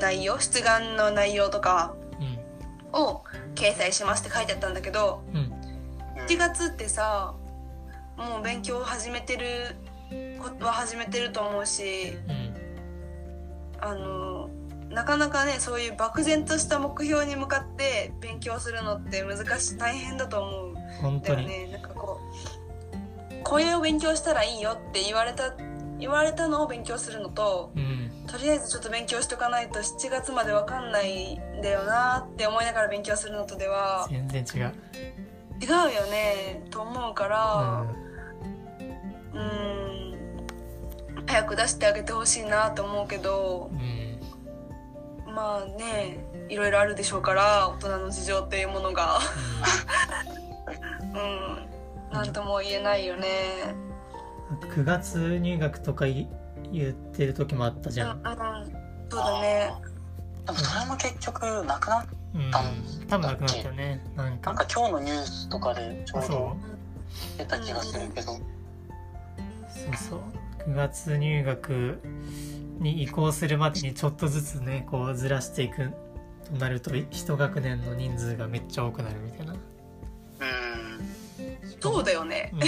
[0.00, 1.94] 内容出願の内容とか
[2.92, 3.22] を
[3.54, 5.38] 掲載しますって書いてあったんだけどうん。
[5.38, 5.52] うん
[6.28, 7.34] 7月ってさ
[8.16, 9.74] もう勉強始めてる
[10.40, 12.51] ことは始めてると思うしうん
[13.82, 14.48] あの
[14.90, 20.74] なかなかねそういう漠然とした目標に向かって勉強するのって難しい大変だと思う。
[21.00, 21.46] 本当に。
[21.46, 21.68] ね。
[21.72, 22.20] なんかこ
[23.32, 25.54] うこれを勉強したらいいよって言われた
[25.98, 28.10] 言われたのを勉強するのとうん。
[28.28, 34.72] とりあえずちょっと勉強しとかないと7月までわかんないんだよなって思いながら勉強するのとでは全然違う。
[35.60, 37.86] 違うよねと思うから
[39.32, 39.81] うーん
[41.26, 49.18] 早く出してあげてほしいなと思うけどうんうんまあねいろいろあるでしょうから大人の事情っていうものが。
[51.14, 52.12] うん。
[52.12, 53.74] なんとも言えないよね。
[54.74, 56.28] 9月入学とかい
[56.70, 58.70] 言ってる時もあったじゃん、うんうん。
[59.08, 59.72] そうだね。
[60.44, 62.50] でもそれも結局なくなっうん、
[63.08, 64.00] 多分なくなったよね。
[64.16, 66.56] なんなんかか今日のニュースとかでちょうそど
[67.38, 68.32] 出た気がするけど。
[68.32, 68.36] う
[69.68, 70.20] そうそう
[70.66, 71.98] 9月入学
[72.78, 75.90] に移行するまでにちょっとずつねこうずらしていく
[76.44, 79.58] となると一学年の人数がめっちゃ多くなるみたいな、うん。
[81.80, 82.52] そうだよね。
[82.52, 82.60] うん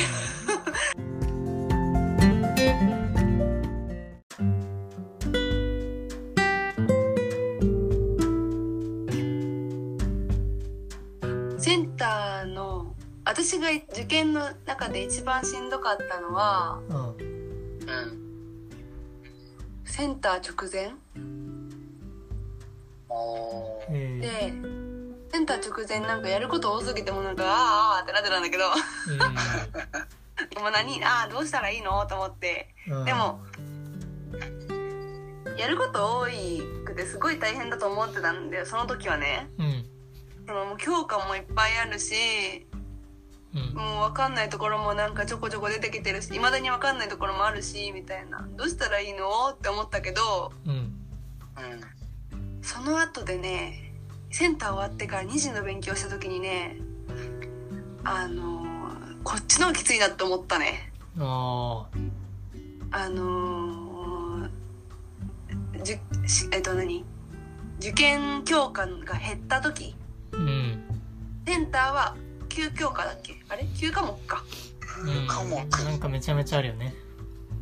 [11.58, 17.03] センターの私が受験の中で一番しんどかったのはうん
[20.04, 20.90] センター直前？
[24.20, 24.52] で
[25.32, 28.64] センター直前なんかやること多すぎてもなんかあーあーってなってたんだけど。
[30.54, 31.02] でも何？
[31.02, 32.04] ああどうしたらいいの？
[32.06, 32.74] と思って。
[33.06, 33.40] でも
[35.56, 39.48] やること多いくてすごい大変だと思ってたんだよその時はね。
[39.58, 39.86] うん。
[40.46, 42.73] そのもう教科もいっぱいあるしうん
[43.74, 48.46] もう分かんないところもなんかちょこちょこ出てきてるしいまだに分かんないところもあるしみたいな。
[48.56, 49.50] どうしたらいいの？
[49.52, 50.72] って思ったけどうん。
[50.72, 50.92] うん
[52.62, 53.92] その後でね
[54.30, 56.78] センター終わってから2時の勉強した時にね
[58.02, 60.92] あのーこっちの方がきついなって思ったね。
[61.18, 61.86] あ
[62.90, 65.98] あのーじ
[66.52, 67.04] えっと何？
[67.78, 69.94] 受験教科が減った時。
[70.32, 70.82] ーうん。
[71.46, 72.16] センターは
[72.54, 73.34] 9教科だっけ？
[73.48, 74.42] あれ？9科目か。
[75.02, 75.26] うん。
[75.26, 75.56] 科目。
[75.84, 76.94] なんかめちゃめちゃあるよね。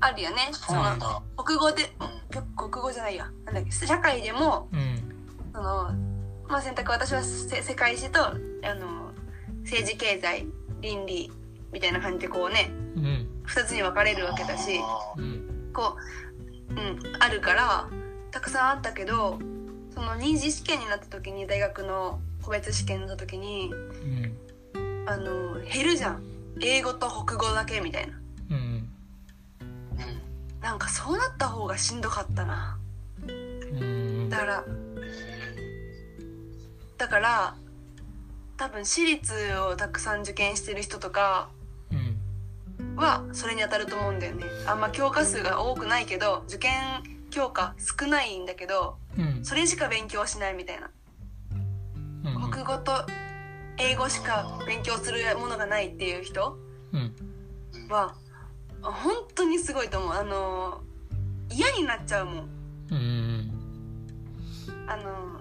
[0.00, 0.48] あるよね。
[0.52, 1.92] そうなんだ国語で
[2.56, 3.30] 国語じゃないや。
[3.46, 3.70] なんだっけ？
[3.72, 5.50] 社会でもうん。
[5.52, 5.92] その
[6.48, 8.34] まあ選択私はせ世界史とあ
[8.74, 9.12] の
[9.62, 10.46] 政治経済
[10.80, 11.30] 倫理
[11.72, 13.28] みたいな感じでこうねうん。
[13.46, 14.80] 2つに分かれるわけだし
[15.16, 15.96] うんこ
[16.70, 17.88] ううんあるから
[18.30, 19.38] たくさんあったけど
[19.94, 24.36] その二次試験になった時に大学の個別試験になった時にうん
[25.06, 26.22] あの減るじゃん。
[26.60, 28.20] 英語と国語だけみたいな。
[28.50, 28.88] うんうん。
[30.60, 32.78] なんかそうなった方がしんどかったな。
[33.26, 33.32] う
[33.84, 34.64] んだから
[36.98, 37.54] だから
[38.56, 41.48] 多分私立をたくさん受験してる人とか
[41.90, 42.96] うん。
[42.96, 44.44] はそれに当たると思うんだよね。
[44.66, 49.44] あんま教科数が多くないけど受験教科少ないんだけどうん。
[49.44, 50.90] それしか勉強しないみたいな。
[52.24, 52.50] うん。
[52.50, 52.92] 国語と
[53.82, 56.56] 英語しか勉強するものがないっていう人
[56.92, 57.14] うん。
[57.88, 58.14] は
[58.80, 60.12] 本当にすごいと思う。
[60.12, 60.80] あの
[61.50, 62.48] 嫌になっちゃうもん。
[62.90, 63.50] うん
[64.86, 65.40] あの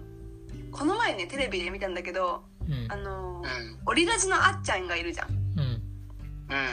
[0.72, 2.92] この前ねテレビで見たんだけどうん。
[2.92, 3.80] あのうん。
[3.86, 5.30] オリラジのあっちゃんがいるじゃん。
[5.30, 5.82] うん。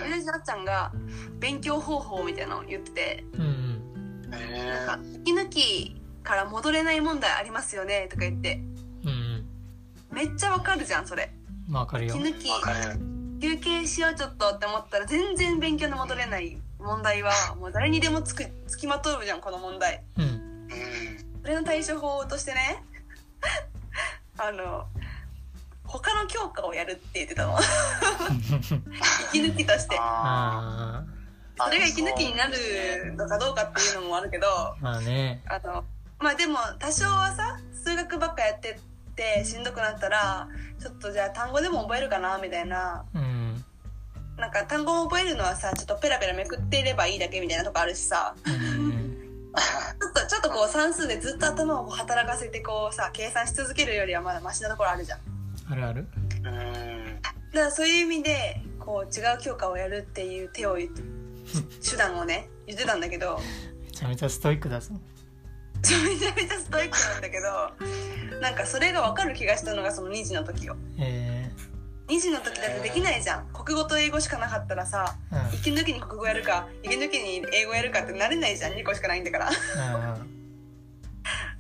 [0.03, 0.93] オリラジのあっちゃんが
[1.39, 3.45] 勉強方法みたいなのを言っててうんう
[4.27, 4.31] ん。
[4.31, 4.37] な
[4.85, 8.61] んか息抜きから戻れない問題ありますよねとか言って。
[9.05, 9.45] うん
[10.11, 11.31] めっちゃわかるじゃんそれ。
[11.33, 11.38] うん
[11.71, 12.17] わかるよ。
[12.17, 12.49] 息抜き
[13.41, 20.03] 休憩しようちょっとって思ったら全然勉強に戻れない問題は もう誰にでもつくつきまとうじゃんこの問題。
[20.17, 20.25] うん。
[20.25, 20.49] うん
[21.43, 22.85] それの対処法としてね
[24.37, 24.87] あの
[25.85, 27.59] 他の教科をやるって言ってたの。
[29.33, 29.97] 息抜きとして。
[29.99, 31.05] あ
[31.57, 35.43] それが息抜きになるのかどうかっていうのもあるけどあまあね。
[35.47, 35.85] あの
[36.19, 38.79] まあでも多少はさ数学ばっかやって
[39.19, 40.49] ってしんどくなったら
[40.81, 43.05] ちょっとじゃあ単語でも覚えるかなみたいな。
[43.13, 43.65] うん。
[44.37, 48.37] なんか単語を覚えるのはさちょっとペラペラめくっていればいいだけみたいなとこあるしさ。
[48.47, 49.19] うん。
[49.59, 55.21] ちょっとちょっとこう算数でずっと頭を働かせてこうさ計算し続けるよりはまだマシなところあるじゃん。
[55.71, 56.07] あるある？
[56.37, 57.21] うん。
[57.23, 63.41] だからそういう意味でこう違う教科をやるっていう手を手段をね言ってたんだけど。
[63.85, 64.95] めちゃめちゃストイックだぞ
[65.83, 70.77] めちゃめちゃストイックなんだけどなんかそれが分かる気がしたのがその2時の時よ。
[70.99, 71.51] え
[72.09, 73.47] 2時の時だってできないじゃん。
[73.53, 78.73] 国語と英語しかなかったらさー、息抜きに国語やるか息抜きに英語やるかってなれないじゃん。
[78.73, 79.49] 2個しかないんだから。
[79.49, 79.51] う
[80.25, 80.39] ん。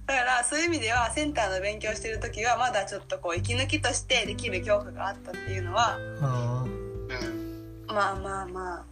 [0.06, 6.68] だからそういう意味ではセンターの勉強してる時はまだちょっとこう息抜きとしてできる教科があったっていうのはあう
[7.24, 7.84] ん。
[7.88, 8.84] まあまあまあ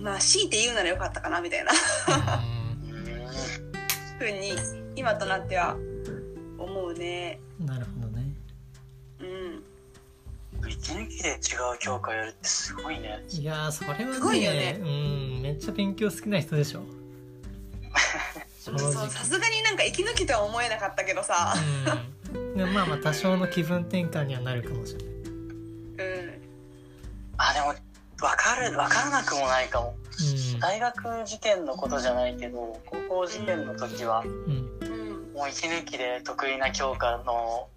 [0.00, 1.72] まあ強いて言うならよかったかなみたいな
[4.18, 4.52] ふうに
[4.96, 5.76] 今となっては
[6.58, 7.40] 思うね。
[7.60, 8.32] なるほどね。
[9.20, 9.64] うん。
[10.68, 11.38] 息抜きで違う
[11.78, 13.24] 教科やるってすごいね。
[13.30, 14.78] いやーそれはねすごいよね。
[14.80, 16.82] うんめっちゃ勉強好きな人でしょ。
[18.58, 21.54] 正そう直さすがになんか息抜きとは思えなかったけどさ。
[22.34, 22.56] うん。
[22.56, 25.06] でもまあまあ多少の気分転換にはなるかもしれない。
[25.06, 26.42] うん。
[27.38, 27.74] あでも
[28.18, 29.94] 分かる分からなくもないかも。
[29.97, 29.97] うん
[30.60, 34.24] 大学受験のことじゃないけど高校受験の時は
[35.34, 37.68] もう息抜きで得意な教科の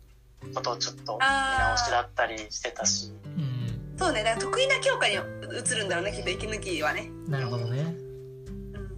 [0.56, 3.12] ことをちょっと見直しだったりしてたし。
[3.26, 3.98] うん。
[3.98, 4.24] そうね。
[4.24, 7.12] だから得意な教科に移るんだろうねきっと息抜きはね。
[7.28, 7.82] なるほどね。
[7.82, 8.92] うん。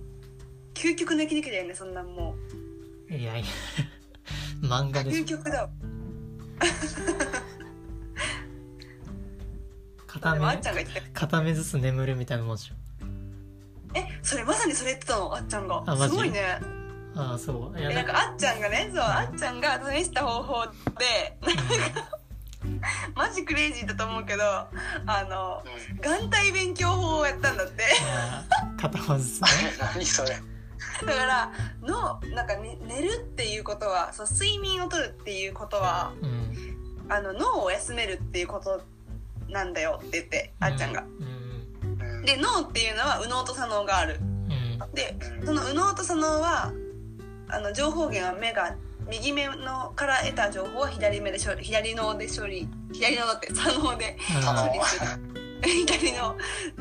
[0.73, 2.35] 究極の息抜きだよねそんなんも
[3.09, 3.45] いやいや。
[4.63, 5.69] 漫画うでしょ究極だわ。
[10.07, 12.75] 片目片目ずつ眠るみたいなもんでしょ
[13.95, 15.35] えそれまさにそれ言ってたの？
[15.35, 15.83] あっちゃんが。
[15.85, 16.09] あマジ？
[16.09, 16.59] すごいね。
[17.15, 17.79] ああそう。
[17.79, 21.37] いやえなんかあっちゃんがねそうあっちゃんが試した方法で
[23.15, 24.67] マジクレイジーだと思うけどあ
[25.29, 26.01] のうん。
[26.01, 27.83] 眼帯勉強法をやったんだって。
[28.79, 29.47] 片方ずつね。
[29.93, 30.29] 何それ？
[31.05, 31.51] だから
[31.81, 36.43] のなんか、ね、寝るっていうことはそう睡眠をとるっていうことはうん。
[37.09, 38.81] あの脳を休めるっていうこと
[39.49, 41.01] なんだよって言ってあっちゃんが。
[41.01, 41.07] うん。
[41.07, 41.42] うん
[42.25, 44.19] で脳っていうのは右脳と左脳がある。
[44.19, 44.93] うん。
[44.93, 46.71] でうんその右脳と左脳は
[47.49, 48.75] あの情報源は目が
[49.09, 55.07] 右目のから得た情報は左目で処理左脳で処理左脳だって左脳であ処理する。
[55.63, 56.35] 左の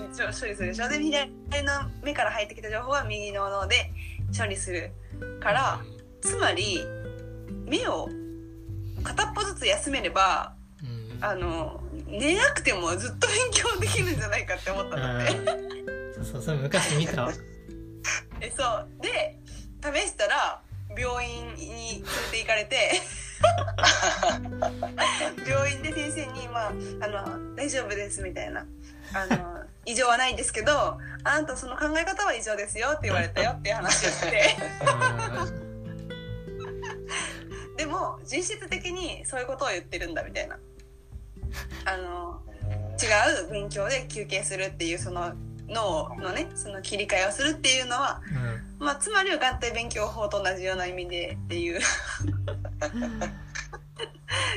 [0.09, 0.88] 処理するでしょ。
[0.88, 1.31] で左
[1.62, 3.92] の目から入ってきた情報は右の脳で
[4.37, 4.92] 処理する
[5.40, 5.81] から
[6.20, 6.81] つまり
[7.66, 8.09] 目を
[9.02, 11.18] 片っぽずつ休めればうん。
[11.24, 11.81] あの
[12.12, 15.33] 寝なくてもずっと勉強できるんじゃないかって思ったんだって。
[16.14, 17.25] そうそうそれ昔見た。
[17.25, 17.33] わ
[18.40, 18.87] えそう。
[19.00, 19.38] で
[19.83, 20.63] 試したら
[20.96, 23.00] 病院に連れて行かれて。
[25.48, 26.69] 病院で先生に、まあ
[27.02, 28.65] 「あの大丈夫です」みたいな。
[29.15, 34.56] あの「異常はないんですけどあなたその考え方は異常ですよ」って言われたよっていう話をして。
[37.77, 40.58] でも実質的にそういうことを言ってるんだみたいな
[41.85, 42.40] あの
[43.03, 45.33] 違う勉強で休憩するっていうその
[45.69, 48.21] 脳のねその切り替えをするっていうのは
[48.79, 48.87] うん。
[48.87, 51.81] まあ、つまりは眼帯勉強法と同じような意味でっていう。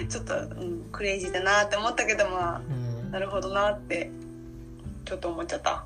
[0.09, 3.11] ちょっと、うん、クレイジーだなって思ったけどまあうん。
[3.11, 4.09] なるほどなって
[5.05, 5.85] ちょっと思っちゃった。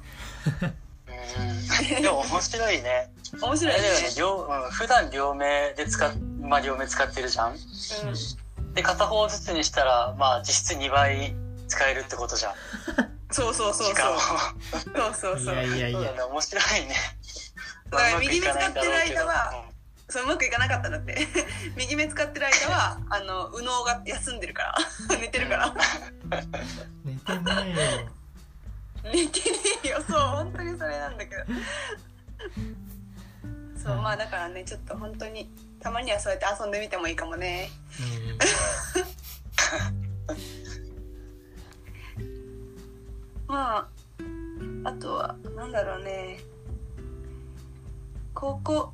[1.98, 2.02] うん。
[2.02, 3.12] でも面白いね。
[3.42, 3.82] 面白いね。
[3.82, 3.88] ね
[4.18, 7.52] 両、うん、普段両目で使っまあ両目使ってるじゃん。
[7.52, 7.58] うん、
[8.74, 11.34] で片方ずつにしたらまあ実質2倍
[11.68, 12.54] 使えるってことじゃん。
[13.32, 14.20] そうそうそう時間を。
[14.20, 15.46] そうそうそう。
[15.46, 16.00] そういやいや。
[16.00, 16.96] いや面白いね。
[17.90, 19.66] だから右目使ってる間は
[20.10, 21.28] そううまくいかなかったんだって。
[21.78, 24.76] 右目使ってる間はあの右脳が休んでるから。
[25.18, 25.76] 寝てるから。
[27.06, 27.76] 寝てないよ。
[29.04, 30.04] 寝てねえよ。
[30.10, 31.44] そう本当にそれなんだけど。
[33.82, 35.50] そうまあだからねちょっと本当に
[35.80, 37.70] たまにはそうやって遊んでみてもいいかもね。
[43.48, 43.88] まあ
[44.84, 46.40] あとはなんだろうね。
[48.34, 48.94] 高校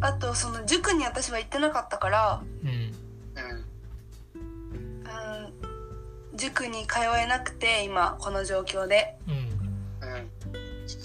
[0.00, 2.92] あとその塾に私は行ってなかったからうん。
[6.36, 9.16] 塾に通えなくて今この状況で。
[9.28, 9.34] うん。
[9.34, 10.30] うん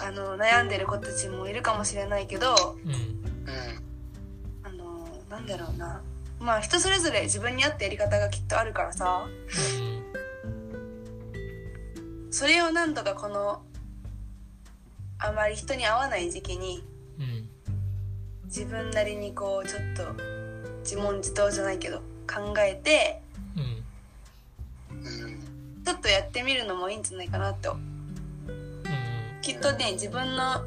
[0.02, 3.89] あの悩んでる子たちもいるかもしれないけどうん
[5.30, 6.02] なんだろうな。
[6.40, 9.28] まあ人それぞれ自分に合ったやり方がきっとあるからさ。
[12.32, 13.62] それをなんとかこの
[15.18, 16.84] あまり人に合わない時期に
[17.20, 17.50] うん
[18.46, 20.24] 自分なりにこうちょっと
[20.82, 23.22] 自問自答じゃないけど考えて
[25.86, 27.74] ちょっとやってみるのもいいんじゃないかなと。
[27.74, 28.84] うん
[29.42, 30.64] きっとね自分の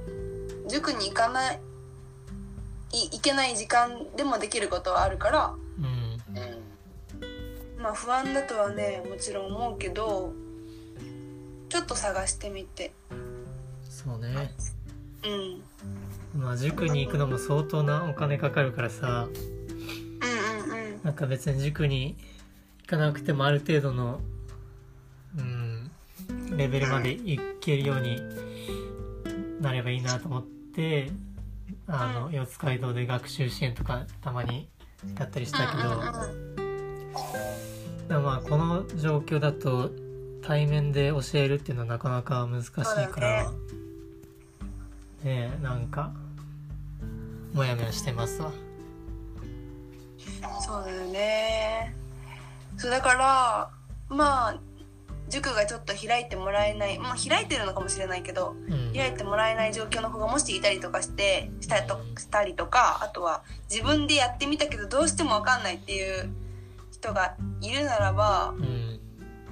[0.69, 1.61] 塾に行かない
[2.93, 5.55] い行けない時間でもできることはあるから。
[5.79, 6.37] うん。
[6.37, 6.41] う
[7.79, 7.83] ん。
[7.83, 10.33] まあ不安だとはねもちろん思うけど
[11.69, 12.93] ちょっと探してみて。
[13.83, 14.53] そうね。
[16.35, 16.41] うん。
[16.41, 19.29] まあ塾に行くのも相当なお金かかるからさ。
[19.29, 21.01] うんうんうん。
[21.03, 22.17] なんか別に塾に
[22.83, 24.21] 行かなくてもある程度の
[25.39, 25.91] うん
[26.57, 28.21] レベルまでいけるように
[29.61, 31.11] なればいいなと思って
[31.89, 34.69] あの四街道で学習支援とかたまに
[35.19, 35.77] やったりしたけ
[38.09, 39.91] ど、まあこの状況だと
[40.43, 43.49] 対面で教えるっていうのはなかなか難しいからね。
[45.25, 46.13] ねえなんか
[47.53, 48.53] モヤモヤしてますわ。
[50.61, 51.95] そうだよね。
[52.77, 53.71] そうだから
[54.09, 54.61] まあ
[55.33, 58.93] 塾がちょっと開いてもらえないまあ開いてるのかもしれないけどうん。
[58.95, 66.31] 開いてもらえない状況の子がもしいたりとかしてしたりとしたりとかあとは自分でやってみたけどどうしても分かんないっていう
[66.93, 69.01] 人がいるならばうん。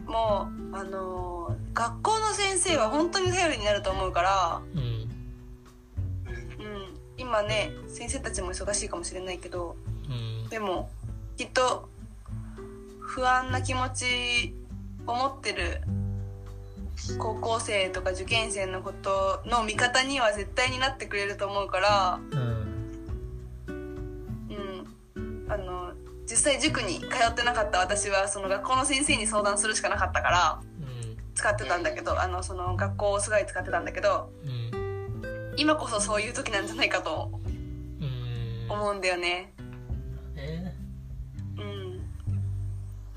[0.06, 1.40] もうあのー
[1.72, 4.80] 学校の先生は本当に頼りになると思うから、うん。
[4.80, 5.08] うん、
[7.16, 9.76] 今ね先生たちも忙しいかもしれないけど
[10.08, 10.48] うん。
[10.48, 10.90] でも
[11.36, 11.88] きっと
[13.00, 14.54] 不安な気持ち
[15.10, 15.82] を持ってる
[17.18, 22.60] 高校生とか受験生のことの味方には絶対になってくれると思うから、うん。
[25.16, 25.92] うん、あの
[26.28, 30.60] 実際塾に通ってなかった私はその学校の先生に相談するしかなかったから
[31.34, 35.54] 使ってたんだけどあのその学校をすごい使ってたんだけどうん。
[35.56, 37.30] 今こそそういう時なんじゃないかと
[38.00, 38.70] うん。
[38.70, 39.52] 思うんだよね。
[39.58, 39.59] ね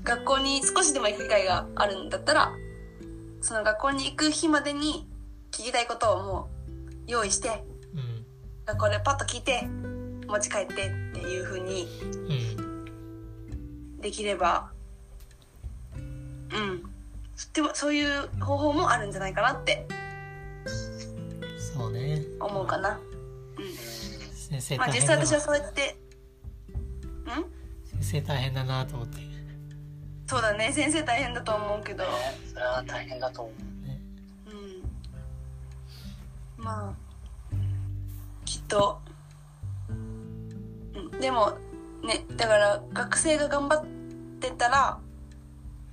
[0.04, 2.52] 学校に少しでも行く機会があるんだったら
[3.40, 5.08] その学校に行く日までに
[5.50, 8.24] 聞きたいことをもう用意してうん
[8.66, 9.66] 学校でパッと聞いて
[10.26, 10.76] 持ち帰ってっ
[11.12, 11.88] ていう風に
[12.28, 14.70] うんできれば
[15.96, 15.98] う
[16.56, 16.82] ん。
[17.52, 19.88] でもそういう方法もあるんじゃないかなって。
[21.74, 22.22] そうね。
[22.38, 23.00] 思うかな。
[24.32, 25.96] 先生まあ実際私はそうやって
[27.24, 28.00] ん？
[28.00, 29.20] 先生大変だなと思って
[30.26, 30.72] そうだね。
[30.72, 32.10] 先生大変だと思うけど、ね
[32.52, 33.54] それは大変だと思う
[36.58, 36.94] うん、まあ
[38.44, 39.00] きっと、
[39.88, 39.92] う
[41.16, 41.58] ん、でも
[42.02, 43.84] ねだから学生が頑張っ
[44.40, 44.98] てたら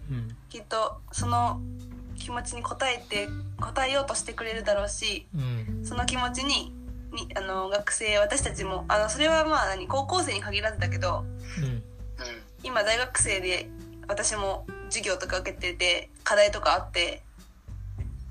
[0.10, 0.36] うん。
[0.50, 1.62] きっとその
[2.18, 5.86] 気持ちに応えて応えようとしてくれるだろうしうん。
[5.86, 6.74] その気持ちに
[7.12, 11.26] にあの学生私たちもあのそれはまあ何高校生に限らずだけど
[11.58, 11.84] うんうん。
[12.64, 13.70] 今大学生で
[14.12, 17.22] 私も授業とか受けてて課題とかあって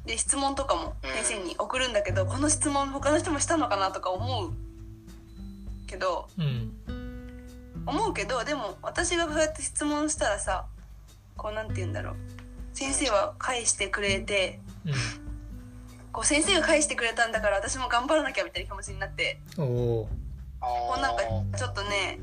[0.04, 4.52] で質問とかも先生に送るんだけどこの質問他の人もしたのかなとか思う
[5.86, 6.72] けどうん。
[7.86, 10.66] 思うけどでも私がそうやって質問したらさ
[11.38, 12.16] こうなんて言うんだろう。
[12.74, 14.92] 先生は返してくれてうん。
[16.12, 20.08] こう先生が返してくれたんだから私も頑張らなきゃみたいな気持ちになってこ
[20.98, 21.22] うなんか
[21.56, 22.20] ちょっとね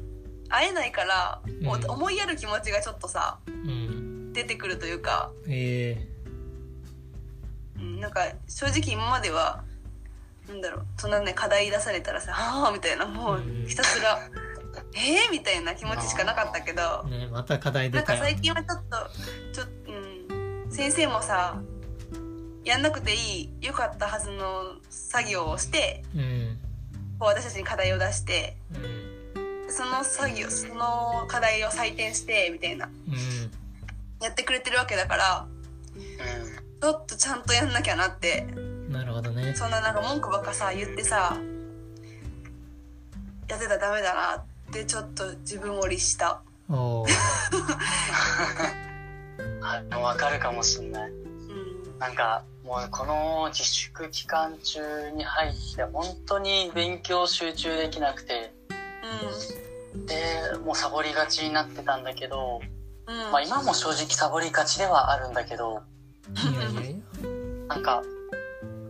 [0.50, 1.86] 会えないから、おうん。
[1.90, 4.34] 思いやる気持ちがちょっとさうん。
[4.34, 5.32] 出てくるというか。
[5.48, 6.08] え
[7.80, 9.64] うんなんか正直今までは
[10.48, 13.66] なんだろうそんなね課題出されたらさ「ああ」みたいなもううん。
[13.68, 14.20] ひたすら
[14.96, 16.82] 「えー?」みたいな気持ちしかなかったけど。
[16.82, 18.98] ー、ねまた課題なんか出たよ最近はちょっと
[19.54, 21.62] ちょっと、うん、先生もさ
[22.64, 26.60] やんなくていい良かったはずの作業をしてうん。
[27.20, 28.97] こう私たちに課題を出してうん
[29.70, 32.86] その作業その課題を採点してみたいな。
[32.86, 33.52] うん。
[34.22, 35.48] やってくれてるわけだから
[35.96, 36.02] うん。
[36.82, 38.48] ちょっとちゃんとやんなきゃなって。
[38.90, 39.54] なるほどね。
[39.56, 41.38] そんななんか文句ばっかさ言ってさ
[43.48, 46.42] やってたらダメだなってちょっと自分を律した。
[46.70, 47.10] おー。
[49.62, 51.10] あでも分かるかもしんない。
[51.10, 52.00] うん。
[52.00, 58.54] なんかもうこの自粛期間中に入って本当に勉強集中できなくて
[60.06, 62.62] でもうサボりがちになってたんだけど、
[63.08, 63.16] うん。
[63.16, 65.82] うんまあ、今も正直サボりがちではあるんだけど
[67.70, 68.04] なんか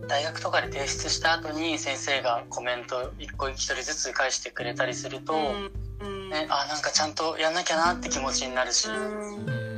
[0.08, 5.70] 大学とかで提出した後に先生がコメント一個一人ずつ返してくれたりすると、うん。
[6.00, 6.30] うん。
[6.30, 9.46] ね、あなんかちゃんとやんなきゃなって気持ちになるし、うん。
[9.46, 9.68] うん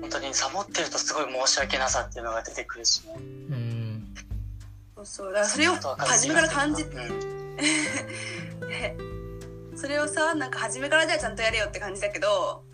[0.00, 3.14] 本当にサボってるとすごい申し訳なさっていうのが出てくるしね。
[3.16, 4.14] うん。
[5.04, 6.90] そうだからそれを初めから感じうん
[8.68, 8.96] て
[9.76, 12.62] それをさなんか初めからじゃあちゃんとやれよって感じだけど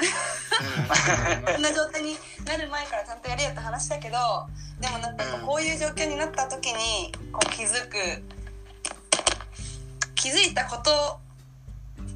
[1.47, 4.17] こんな状態になる前からちゃんとやれよって話だけど
[4.81, 7.97] でもなんかこうこういう状況になった時にこう気づく
[10.15, 11.19] 気づいたこと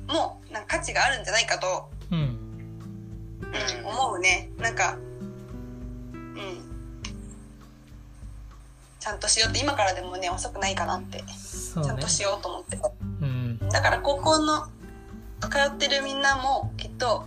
[0.06, 2.18] もなんか価値があるんじゃないかと、うん。
[2.18, 4.50] うん思うね。
[4.58, 4.98] なんか
[6.12, 6.60] うん。
[9.00, 11.22] ちゃんとしようって今からでもね遅くないかなって。
[11.22, 11.24] ね。
[11.28, 12.78] ちゃんとしようと思って。
[13.22, 14.66] うんだから高校の
[15.40, 17.26] 通ってるみんなもきっと、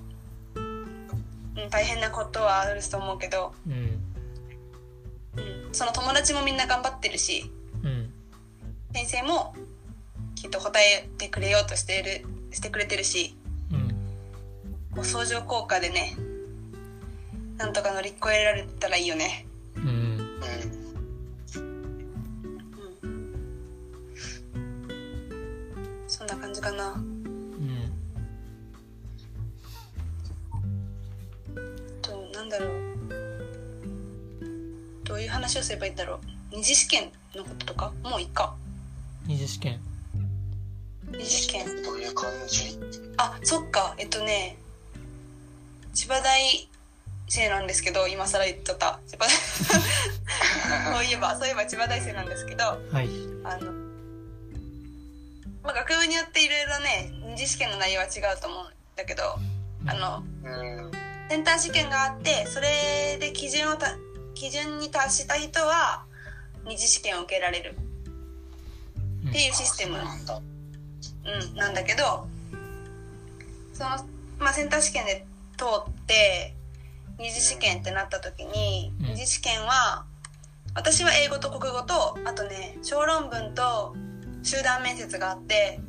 [0.55, 3.73] うん、大変なことはあると思うけど、うん。
[5.37, 7.51] うん、その友達もみんな頑張ってるし
[7.83, 8.11] うん。
[8.93, 9.53] 先生も
[10.35, 13.35] きっと答えてくれようとしてるしてくれてるし
[13.71, 13.87] うん。
[14.95, 16.15] こう相乗効果でね
[17.57, 19.45] なんとか乗り越えられたらいいよね。
[19.75, 20.06] うん、
[26.57, 26.93] じかな。
[26.93, 27.91] うん。
[32.01, 32.69] となんだろう。
[35.03, 36.55] どういう話をすればいいんだろう。
[36.55, 37.93] 二次試験のこととか？
[38.03, 38.55] もういいか。
[39.27, 39.79] 二次試験。
[41.11, 41.83] 二次試験。
[41.83, 42.79] どういう感じ？
[43.17, 43.93] あそっか。
[43.97, 44.57] えっとね。
[45.93, 46.67] 千葉大
[47.27, 48.99] 生なんですけど今更言っちゃった。
[49.07, 49.29] 千葉大
[50.97, 52.63] そういえばそういえば千葉大生なんですけど。
[52.65, 53.09] はい。
[53.43, 53.71] あの、
[55.67, 58.65] まあ、学部によっていろいろね二次試験の内容は違うと思うん
[58.95, 59.23] だけど
[59.85, 60.91] あのうん
[61.29, 63.97] センター試験があってそれで基準をた
[64.33, 66.05] 基準に達した人は
[66.65, 67.75] 二次試験を受けられる。
[69.27, 70.41] っていうシステム、そうなんだ
[71.25, 72.27] うん、なんだけど
[73.73, 73.89] その、
[74.39, 75.25] まあ、センター試験で
[75.57, 76.53] 通って
[77.19, 79.05] 二次試験ってなった時にうん。
[79.07, 80.05] 二次試験は
[80.75, 83.95] 私は英語と国語とあとね小論文と
[84.43, 85.79] 集団面接があって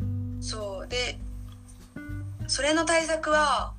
[0.00, 0.42] うん。
[0.42, 0.88] そう。
[0.88, 1.18] で
[2.46, 3.74] それの対策は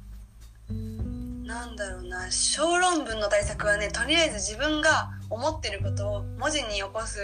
[1.43, 7.19] なんだろうな小論文の対策はねとりあえず自分が思ってることを文字に起こす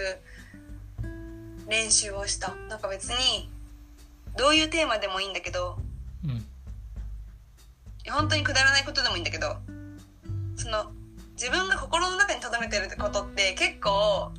[1.68, 2.54] 練習をした。
[2.68, 3.50] なんか別に
[4.36, 5.78] どういうテーマでもいいんだけど
[6.24, 6.44] うん。
[8.10, 9.56] 本当にくだらないことでもいいんだけど
[10.56, 10.92] その
[11.34, 14.32] 自分が心の中に留めてることって結構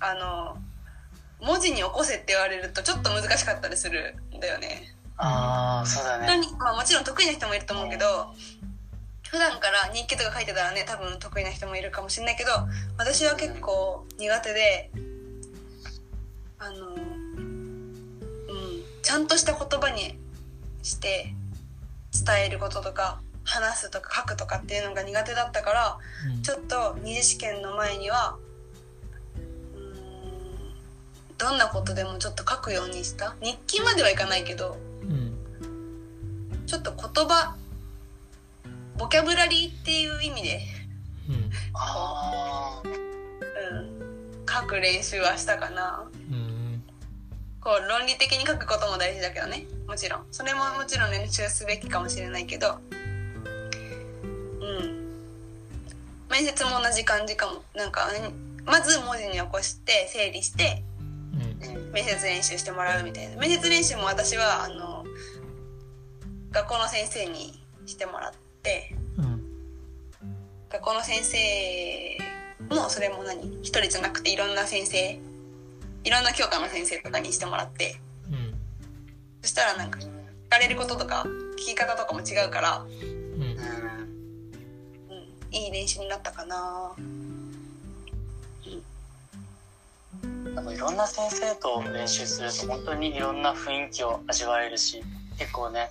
[0.00, 0.58] あの
[1.40, 4.94] 文字に起こせって言われるとちょっと難しかったりするんだよね。
[5.18, 6.26] ああそうだね。
[6.58, 8.34] まあ、もちろん得意な人もいると思うけど
[9.30, 12.50] 普段から日記とか書いてたらね多分得意な人もいるかもしれないけど
[12.98, 14.90] 私は結構苦手で
[16.58, 17.00] あのう
[17.40, 20.18] んちゃんとした言葉に
[20.82, 21.34] して
[22.12, 25.98] 伝えることとか話すとか書くとかっていうのが苦手だったから
[26.34, 26.42] うん。
[26.42, 28.45] ちょっと二次試験の前にはうん
[31.38, 33.34] どんなことでもちょっと書くようにした？
[33.40, 35.36] 日記まではいかないけどうん。
[36.66, 37.54] ちょっと言葉
[38.96, 40.60] ボキャブラリーっていう意味で、
[41.28, 41.50] うん。
[41.74, 42.88] ああう
[43.74, 46.08] ん、書く練習はしたかな。
[46.30, 46.82] うん。
[47.60, 49.66] こう論理的に書くことも大事だけどね。
[49.86, 50.26] もちろん。
[50.32, 52.78] それももちろん練習すべきかもしれないけど。
[54.60, 55.06] うん。
[56.30, 57.62] 面接も同じ感じかも。
[57.74, 58.32] なんかね
[58.64, 60.82] まず文字に起こして整理して
[61.96, 63.36] 面接練習してもらうみたいな。
[63.36, 65.04] 面接練習も私はあの
[66.50, 68.32] 学校の先生にしてもらっ
[68.62, 69.42] てうん
[70.68, 72.18] 学校の先生
[72.68, 73.62] もそれも何？
[73.62, 75.18] 一人じゃなくていろんな先生
[76.04, 77.96] いろんな教科の先生とかにしてもらって。
[78.30, 78.52] うん
[79.42, 80.08] そしたらなんか聞
[80.50, 83.50] かれることとか聞き方とかも違うから、うんうん。
[85.08, 86.96] うん、いい練習になったかな、
[90.56, 95.02] あのいろんな先生と練習すると本当にいろんな雰囲気を味わえるし
[95.38, 95.90] 結構ね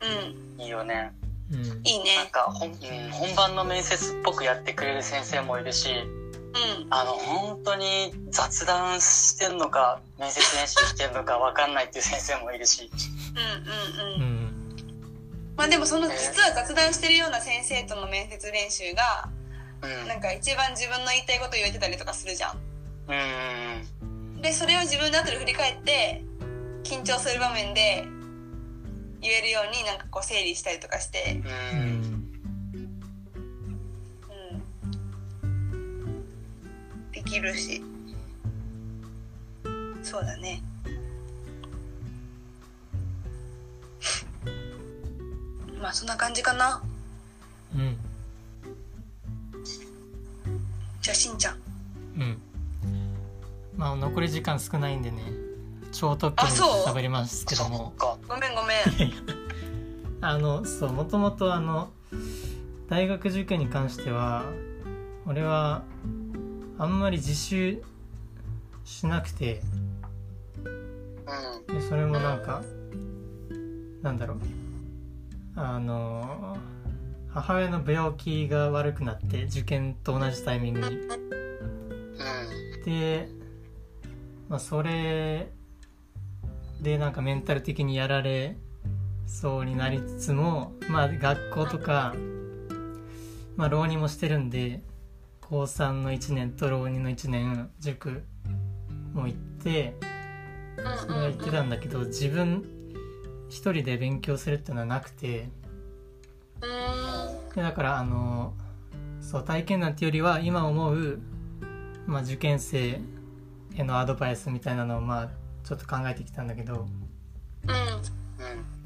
[0.00, 0.62] うん。
[0.62, 1.12] いいよね。
[1.52, 1.60] うん。
[1.84, 2.16] いいね。
[2.16, 6.86] なんか本,、うん、本番の面接っぽくやってくれる先生もいるしうん。
[6.90, 12.90] あの本当に雑談してんのか面接練習してんのか分かんないっていう先生もいるし。
[13.34, 14.22] うんうんうん。
[14.22, 14.46] うん。
[15.56, 19.28] まあでもその実は雑談してるような先生との面接練習が
[19.82, 20.08] うん。
[20.08, 22.65] なんか一番自分の言いたいこと言えてたりとかするじゃん
[23.08, 24.42] うん。
[24.42, 26.22] でそれを自分で後で振り返って
[26.84, 28.06] 緊張する場面で
[29.20, 31.40] 言えるようになんかこう整理したりとかして。
[31.44, 32.26] ううんん。
[35.44, 37.12] うん。
[37.12, 37.82] できるし。
[40.02, 40.62] そうだね。
[45.80, 46.82] まあそんな感じかな。
[47.74, 47.96] うん。
[51.02, 51.60] じゃあしんちゃん。
[52.16, 52.45] うん
[53.76, 55.22] まあ残り時間少ないんでね
[55.92, 56.42] 超特急
[56.86, 59.12] 喋りますけどそもごめんごめん。
[60.20, 61.90] あのそうもともとあの
[62.88, 64.44] 大学受験に関しては
[65.26, 65.82] 俺は
[66.78, 67.82] あんまり自習
[68.84, 69.60] しなくて
[71.68, 71.74] うん。
[71.74, 72.62] でそれもなんか
[74.02, 74.38] なんだろう。
[75.58, 76.58] あの
[77.30, 80.86] 母親の病気が悪くなって受験と同じタイミングに。
[80.86, 80.98] う
[82.80, 82.82] ん。
[82.84, 83.28] で、
[84.48, 85.50] まあ、それ
[86.80, 88.56] でなんかメンタル的にやられ
[89.26, 92.14] そうになりつつもまあ学校とか、
[93.56, 94.82] まあ、浪人もしてるんで
[95.40, 98.24] 高3の1年と浪人の1年塾
[99.12, 99.94] も行って
[101.00, 102.64] それは言ってたんだけど自分
[103.48, 105.48] 一人で勉強するっていうのはなくて
[107.54, 108.54] でだからあの
[109.20, 111.18] そう体験談っていうよりは今思う、
[112.06, 113.00] まあ、受験生
[113.76, 115.28] へのアドバイスみたいなのをまあ
[115.64, 116.86] ちょっと考えてきたんだけど。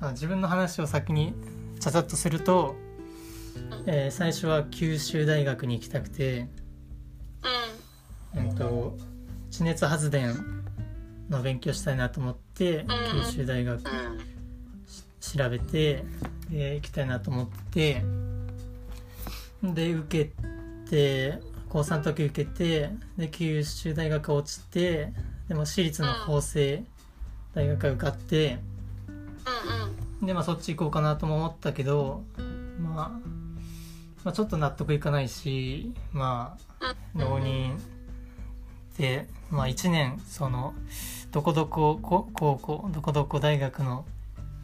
[0.02, 0.10] うん。
[0.12, 1.34] 自分の話を先に
[1.78, 2.74] ちゃちゃっとすると、
[3.86, 6.48] えー最初は九州大学に行きたくて、
[8.34, 8.96] えっと
[9.50, 10.34] 地熱発電
[11.28, 14.30] の勉強したいなと思って九州大学うん
[15.20, 16.02] 調べて
[16.50, 18.02] で行きたいなと思って
[19.62, 20.32] で受け
[20.90, 21.38] て
[21.70, 25.12] 高3の時受けてで九州大学落ちて
[25.48, 26.84] でも私立の法政
[27.54, 28.58] 大学が受かって
[30.20, 32.24] でまあそっち行こうかなとも思ったけど、
[32.80, 33.08] まあ、
[34.24, 37.80] まあちょっと納得いかないしまあ浪人
[38.98, 40.74] で、まあ、1年その
[41.30, 44.04] どこどここ高校どこどこ大学の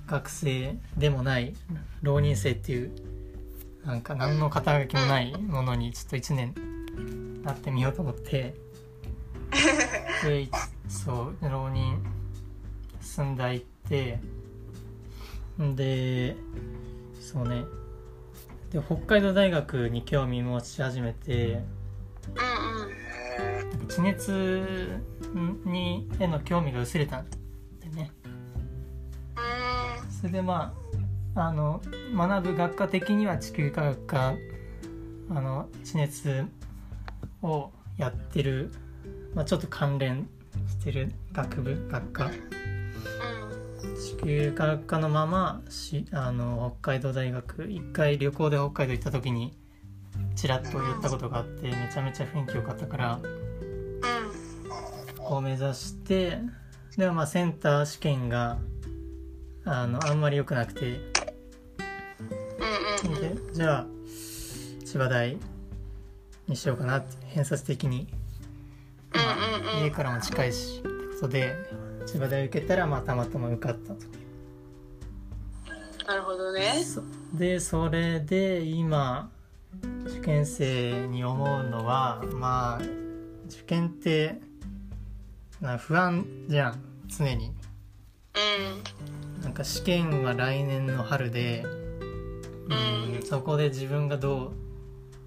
[0.09, 1.55] 学生でもない
[2.03, 2.91] 浪人生っていう
[3.85, 6.76] なんか何の肩書きもないものにちょっと1年
[7.43, 8.55] なってみようと思って。
[10.25, 10.49] で
[10.89, 12.03] そう浪人
[13.01, 14.19] 寸大行って。
[15.59, 16.37] で
[17.21, 17.65] そうね。
[18.71, 21.63] で北海道大学に興味持ち始めて。
[23.89, 25.01] 地熱
[25.65, 27.37] にへの興味が薄れたんで
[27.95, 28.11] ね。
[30.21, 30.75] それでま
[31.35, 31.81] ああの
[32.15, 34.35] 学ぶ学科的には地球科学科
[35.31, 36.47] あの地熱
[37.47, 38.71] をやってる、
[39.35, 40.29] まあ、ちょっと関連
[40.69, 42.31] してる学部学科。
[43.97, 47.71] 地球科学科のまましあの北海道大学。
[47.71, 49.57] 一回旅行で北海道行った時に
[50.35, 53.21] ちらっと言ったことがあってめちゃめちゃ雰囲気良かったから
[55.19, 56.39] こう目指して
[56.97, 58.59] でもまあセンター試験が
[59.65, 61.01] あのあんまり良くなくて。
[63.21, 63.87] でじゃあ
[64.85, 65.37] 千葉大
[66.49, 68.07] にしようかなって偏差値的に、
[69.13, 71.57] まあ家からも近いしってことで
[72.07, 74.01] 千葉大受けたらまあたまたま受かったと。
[76.07, 76.85] なるほどね。
[76.85, 77.03] そ
[77.37, 79.31] でそれで今
[80.07, 82.83] 受験生に思うのはまあ
[83.49, 84.41] 受験って
[85.61, 87.53] な不安じゃん常に。
[89.43, 91.65] なんか試験は来年の春で、
[92.69, 94.66] うん、そこで自分がどう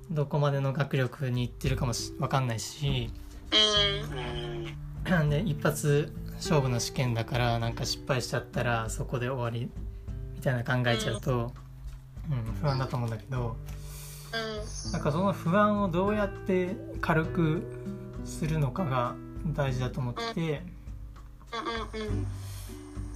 [0.10, 3.12] どこまでの学力にいってるかもし分かんないし。
[3.14, 3.16] う
[5.24, 9.72] んで一発勝負の試験だからなんか失敗しちゃったらそこで終わり
[10.36, 11.51] みたいな考えちゃうと、
[12.30, 13.55] うん、不安だと思うんだけど
[14.93, 17.64] なんかその不安をどうやって軽く
[18.24, 19.16] するのかが
[19.47, 20.62] 大事だと思って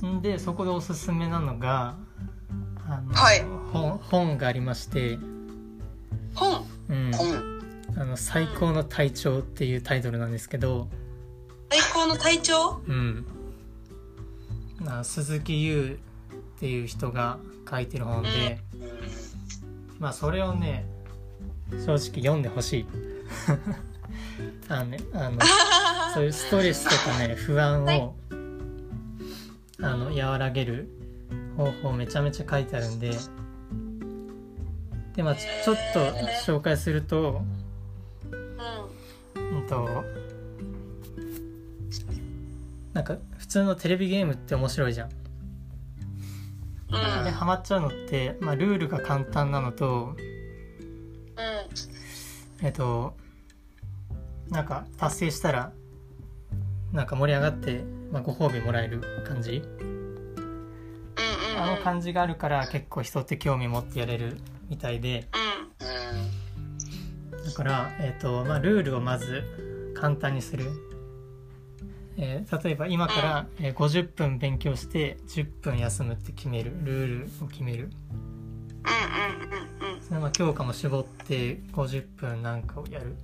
[0.05, 1.95] んでそこでおすすめなのが
[2.87, 3.45] あの、はい。
[3.71, 5.19] 本本がありまして
[6.33, 7.53] 本「うん、本
[7.97, 10.87] あの最高の体調」っていうタイトルなんですけど、
[11.69, 12.81] 最高の隊長？
[12.87, 13.25] うん。
[14.79, 15.99] な鈴木優
[16.57, 17.39] っていう人が
[17.69, 18.59] 書いてる本で、
[19.99, 20.85] まあそれをね
[21.71, 22.85] 正直読んでほしい。
[24.69, 25.39] あのねあの
[26.13, 28.15] そういうストレスとかね不安を
[29.81, 30.87] あの和らげる
[31.57, 33.11] 方法めちゃめちゃ書いてあるんで
[35.15, 35.99] でまあちょっと
[36.45, 37.41] 紹介すると
[39.35, 39.57] うん。
[39.59, 40.03] うんと
[42.93, 45.09] なんか普通のテレビゲームって面白いじゃん。
[45.09, 45.13] うん。
[47.23, 50.15] でハマっちゃうのって、まあ、ルールが簡単なのと
[52.61, 53.15] えっと
[54.49, 55.71] なんか達成したら
[56.91, 59.57] なんか盛り上がって、まあ、ご褒美もらえる感じ？
[59.57, 59.87] うん
[61.55, 61.61] うん。
[61.61, 64.37] あの感じがあるから結構人って興味持ってやれる
[64.69, 65.27] みたいで。
[65.81, 67.45] うん。
[67.45, 69.43] だから、えっとまあ、ルールをまず
[69.95, 70.65] 簡単にする、
[72.17, 76.71] えー例えば今から、えー50分勉強して10分休むって決める。
[76.83, 77.89] ルールを決める。
[80.01, 83.15] それまあ教科も絞って50分なんかをやる。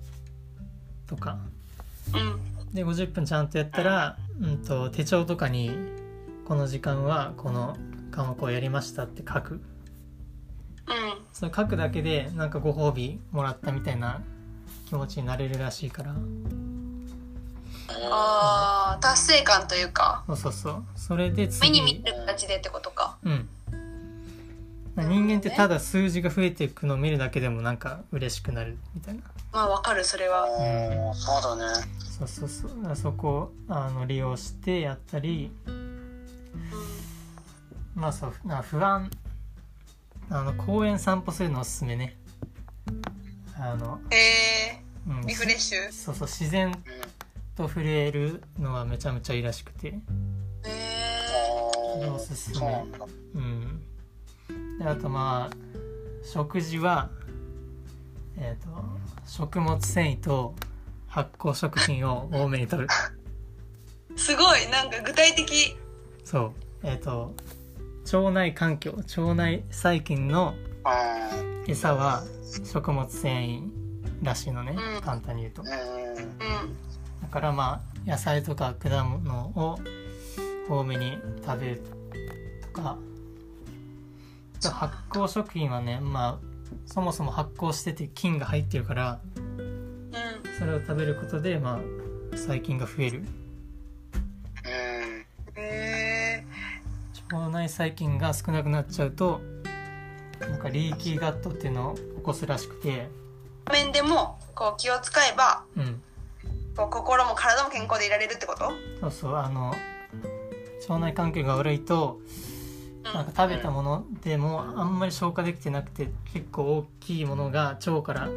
[1.07, 1.39] とか。
[2.13, 2.73] うん。
[2.73, 5.71] で50分ちゃんとやったら、うん、と手帳とかに
[6.45, 7.75] この時間はこの
[8.11, 9.53] 科目をやりましたって書く。
[9.53, 9.78] うん
[11.33, 14.21] それ書くだけでなんかご褒美もらったみたいな
[14.87, 16.15] 気持ちになれるらしいから。
[18.11, 20.23] あー達成感というか。
[20.27, 20.83] そうそうそう。
[20.95, 23.17] それで目次に見る形でってことか。
[23.23, 23.49] うん。
[24.95, 29.21] 人間ってただ数字が増えていくのを見るだけでもなんか嬉しくなるみたいな。
[29.53, 30.45] まあわかるそれは。
[30.49, 31.87] おーそうだね。
[31.99, 32.95] そうそうそう。
[32.95, 35.51] そこをあの利用してやったり
[37.95, 39.09] まあそうな不安
[40.32, 42.15] あの公園散歩するのおすすめね。
[43.57, 45.91] あの、えうんー、リフレッシュ？
[45.91, 46.71] そうそう自然
[47.55, 49.95] と触れるのはめちゃめちゃいいらしくて。
[50.65, 50.69] え
[51.95, 52.55] それおすすめ。
[52.57, 53.80] そうなん
[54.77, 55.55] であとまあ
[56.23, 57.09] 食事は
[58.38, 58.69] えっ、と
[59.27, 60.53] 食物繊維と
[61.07, 62.88] 発酵食品を多めに摂る。
[62.88, 65.75] ー、 すごいなんか具体的。
[66.23, 66.53] そう。
[66.84, 67.34] えっ、と
[68.12, 70.55] 腸内環境腸内細菌の
[71.68, 72.24] う餌は
[72.66, 73.70] 食物繊維
[74.24, 75.01] らしいのね、うん。
[75.01, 75.64] 簡単に言うと。
[75.64, 75.74] んうん。
[75.74, 75.80] うん
[77.22, 79.78] だからまあ野菜とか果物を
[80.68, 81.84] 多めに食べる
[82.74, 82.97] とか。
[84.62, 90.12] 発酵食品はねまあそもそも発酵してて菌が入ってるからうん。
[90.57, 91.80] それを食べることでま
[92.34, 93.24] あ細菌が増える
[97.49, 99.41] 内細菌が少なくなっちゃうと
[100.39, 103.09] なんかリーキーガットっていうのを起こすらしくて。
[103.65, 106.01] ー、面でもこう気を使えばうん。
[106.75, 108.71] こう心も体も健康でいられるってこと？
[109.01, 109.75] そうそうあの
[110.88, 112.19] 腸内環境が悪いと
[113.03, 118.30] なんか食べたものでもあんまり消化できてなくて結構大きいものが腸から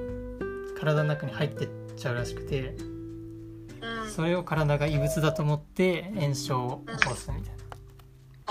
[0.79, 2.75] 体の中に入ってっちゃうらしくて。
[3.81, 4.11] うん。
[4.11, 7.55] それを体が異物だと思って炎症を起こすみたい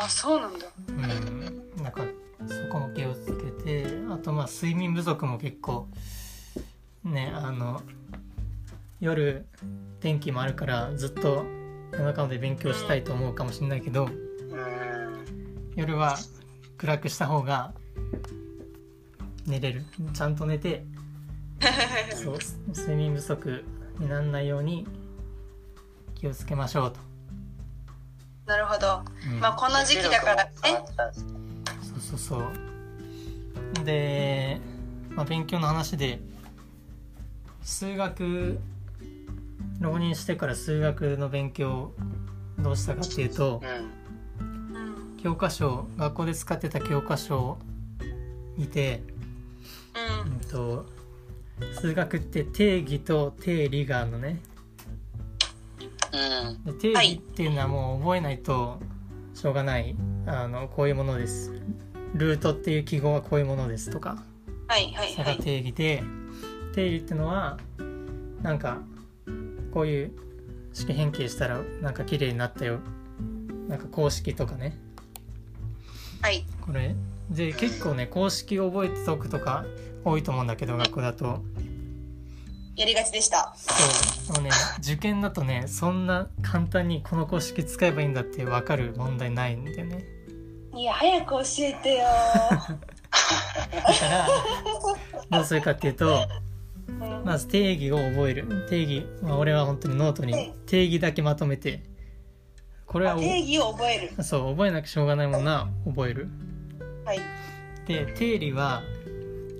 [0.03, 0.65] あそうなんだ。
[0.97, 1.83] なうん。
[1.83, 2.01] なんか
[2.47, 5.87] そこも気をつけてあとまあ睡眠不足も結構
[7.03, 7.81] ねあの
[8.99, 9.45] 夜
[9.99, 11.45] 天気もあるからずっと
[11.91, 16.17] 夜中まで勉強したいと思うかもしれないけどうん夜は
[16.77, 17.73] 暗くした方が
[19.45, 19.83] 寝れる。
[20.13, 20.83] ちゃんと寝て
[22.15, 22.37] そう
[22.75, 23.63] 睡眠不足
[23.99, 24.87] にならないように
[26.15, 26.99] 気をつけましょうと、
[28.51, 29.01] なるほど。
[29.31, 29.39] うん。
[29.39, 30.51] まあこの時期だからね。
[31.81, 33.85] そうそうそう。
[33.85, 34.59] で、
[35.11, 36.19] まあ、勉強の話で
[37.63, 38.59] 数学
[39.79, 41.93] 浪人してから数学の勉強
[42.59, 43.69] どうしたかっていうとうん。
[43.69, 43.91] うん
[45.23, 47.57] 教科書学校で使ってた教科書を
[48.57, 49.01] 見て
[50.25, 50.31] うん。
[50.33, 50.85] うんと
[51.79, 54.41] 数学って定義と定理があるのね。
[54.45, 54.50] うん
[56.65, 58.79] で定義っていうのはもう覚えないと
[59.33, 59.95] しょうがない。
[60.25, 61.53] あのこういうものです。
[62.13, 64.23] ルートっていう記号はこういうものですとか。
[64.67, 65.11] はいはいはい。
[65.13, 66.03] それが定義で
[66.73, 67.57] 定理っていうのは
[68.41, 68.79] なんか
[69.73, 70.11] こういう
[70.73, 72.79] 式変形したらなんか綺麗になったよ。
[73.67, 74.77] なんか公式とかね。
[76.21, 76.45] はい。
[76.61, 76.95] これ。
[77.29, 79.65] で結構ね公式を覚えておくとか
[80.03, 81.41] 多いと思うんだけど学校だと
[82.75, 83.53] やりがちでした。
[83.55, 84.35] そう。
[84.35, 90.05] でもね受験だとねそんな簡単にこの公式使えばいいんだって分かる問題ないんだよね。
[90.73, 92.03] いや早く教えてよ。
[92.47, 92.75] だか
[94.09, 94.27] ら
[95.29, 96.27] どうするかっていうと
[96.87, 97.23] うん。
[97.25, 98.65] まず定義を覚える。
[98.69, 101.83] 定義、まあ、俺は本当にノートに定義だけまとめて
[102.85, 104.23] これは定義を覚える。
[104.23, 106.29] そう覚えなきゃしょうがないもんな覚える。
[107.03, 107.19] はい。
[107.85, 108.81] で定理は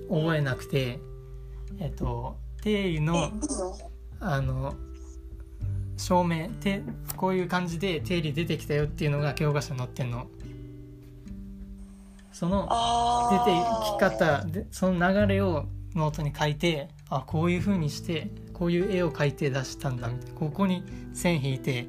[0.08, 0.98] 覚えなくて
[1.78, 3.32] えっと定理の
[4.20, 4.74] あの
[5.96, 6.82] 証明て
[7.16, 10.26] こういう感じで定理出てきたよっていうのが教科書に載ってんの。
[12.32, 12.68] その
[13.30, 13.56] 出て
[13.92, 20.82] き方でその流れをノートに書いてあこういう風にしてこういう絵を描いて出したんだみたいなここに
[21.12, 21.86] 線引いて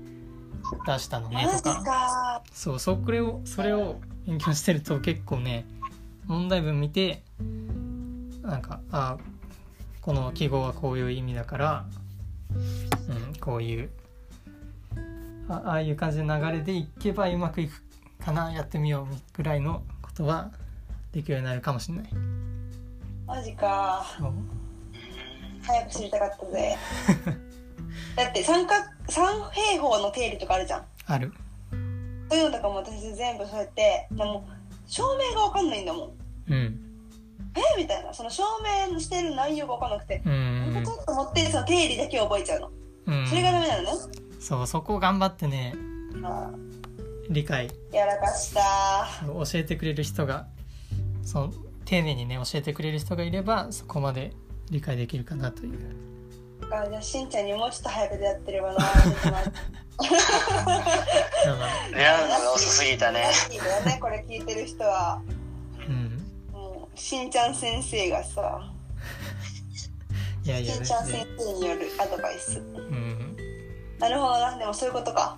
[0.86, 2.44] 出したのねとか。
[2.52, 5.66] そうそれをそれを勉強してると結構ね
[6.26, 7.24] 問題文見て
[8.42, 9.18] なんかあ
[10.04, 11.86] この記号はこういう意味だから、
[13.08, 13.90] うん、こういう
[15.48, 17.82] あああいう感じの流れでいけばうまくいく
[18.24, 20.52] かなやってみようぐらいのことは
[21.14, 22.10] できるようになるかもしれない。
[23.26, 24.06] マジか。
[25.66, 26.78] 早く知りたかったぜ。
[28.18, 30.86] だって三角三平方の定理とかあるじゃん。
[31.06, 31.32] ある。
[32.30, 34.46] そういうのとかも私全部そうやってでも
[34.86, 36.12] 証明が分かんないんだもん。
[36.50, 36.93] うん
[37.56, 38.14] えみたいな。
[38.14, 38.44] その証
[38.92, 40.22] 明してる内容が分かんなくて。
[40.26, 40.84] うん。
[40.86, 42.72] ちょっと思ってその定理だけ覚えちゃうの、
[43.08, 43.28] うん。
[43.28, 43.90] それがダメなのね。
[44.40, 45.74] そうそこを頑張ってね
[47.30, 47.70] 理解。
[47.92, 48.62] やらかした。
[49.26, 50.48] 教えてくれる人が
[51.24, 51.54] その
[51.86, 54.34] 丁寧にね教えてくれる人がいればそこまで
[54.70, 55.80] 理解できるかなという。
[56.72, 58.80] あじゃあしんちゃんにもうちょっと早く出会ってればな
[61.94, 63.26] レアルが遅すぎたね。
[63.52, 65.22] いいだよねこれ聞いてる人は
[66.96, 68.72] しんちゃん先生がさ
[70.44, 72.60] いやいやしんちゃん先生によるアドバイス。
[72.60, 73.38] うん。
[74.00, 74.58] なるほどな。
[74.58, 75.38] でもそういうことか。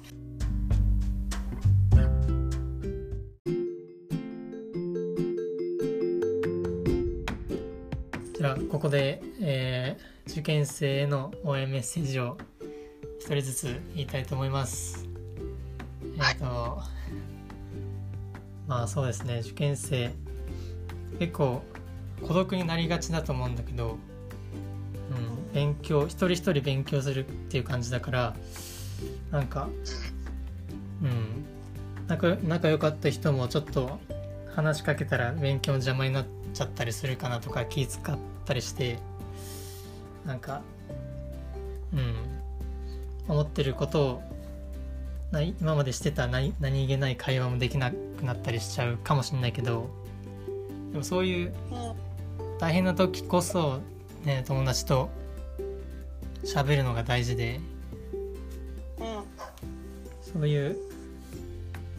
[8.38, 12.38] じゃあここで、えー受験生への応援メッセージを
[13.20, 15.08] 一人ずつ言いたいと思います。
[16.03, 16.82] えっ、と、
[18.68, 19.39] まあそうですね。
[19.41, 20.12] 受験生
[21.20, 21.63] 結構
[22.22, 28.36] 孤独になりがちだと思うんだけど、うん、勉強一人一人勉強するっていう感じだから
[29.32, 29.70] なんか
[31.01, 31.45] うん
[32.07, 33.99] 仲仲良かった人もちょっと
[34.55, 38.99] 話しかけたら勉強の邪魔になっちゃったりするかなとか気使ったりして
[40.26, 40.61] なんか
[41.93, 42.16] うん
[43.28, 44.22] 思ってることを
[45.32, 49.89] な今までしてた何何気ない会話もできなくなったりしちゃうかもしれないけど
[50.96, 51.54] でもそういう
[52.58, 53.82] 大変な時こそ、
[54.24, 55.10] ね、友達と
[56.46, 57.60] 喋るのが大事で
[60.22, 60.78] そういう、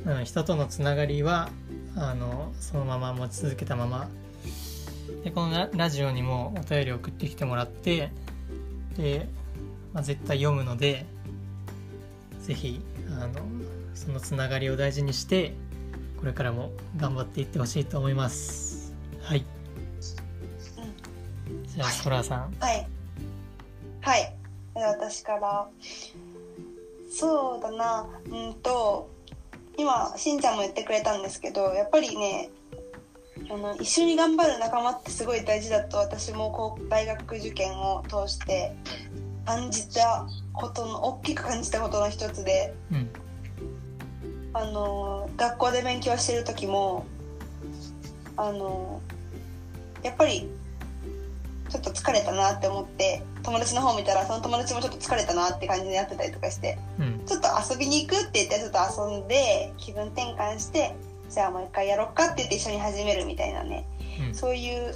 [0.07, 1.51] うん、人とのつながりは
[1.95, 4.09] あのそのまま持ち続けたまま。
[5.25, 8.11] でこのラジオにもお便り送ってきてもらって
[8.97, 9.29] で、
[9.93, 11.05] まあ、絶対読むので
[12.41, 12.81] ぜひ
[13.11, 13.41] あの
[13.95, 15.53] そのつながりを大事にして
[16.19, 18.66] これからも頑張っていってほしいと思います。
[19.27, 19.45] はい。
[21.75, 22.55] じゃあソラさん。
[22.61, 22.87] はい。
[24.01, 24.33] はい。
[24.75, 25.69] 私から。
[27.11, 28.07] そうだな。
[28.31, 29.11] うんと
[29.77, 32.51] 今しんちゃんも言ってくれたんですけどやっぱりね
[33.51, 38.75] あの一緒に頑張る仲間ってすごい大事だと私もこう大学受験を通して
[39.45, 43.11] 感じたことの大きく感じたことの一つでうん。
[44.55, 47.05] あの学校で勉強してる時も
[48.39, 48.96] あの
[50.07, 50.49] やっぱり
[51.69, 57.27] ちょっと疲れたなって思って友達の方見たらその友達もちょっと疲れたなって感じになってたりとかしてうん。
[57.27, 58.79] ちょっと遊びに行くって言ってちょっと
[59.13, 60.95] 遊んで気分転換して
[61.29, 63.85] じゃあもう一回やろっかって言って一緒に始めるみたいなね。
[64.29, 64.35] うん。
[64.35, 64.95] そういう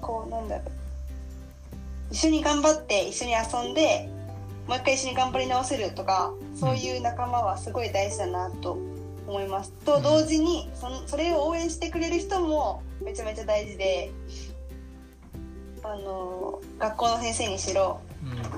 [0.00, 0.70] こうなんだろう。
[2.12, 4.08] 一緒に頑張って一緒に遊んで
[4.68, 8.78] もう一回一緒に頑張り直せるとかそういう仲間はすごい大事だなと
[9.28, 9.72] 思います。
[9.84, 14.10] と同時にそのそれを応援してくれる人もめちゃめちゃ大事で
[15.84, 18.00] あの学校の先生にしろ、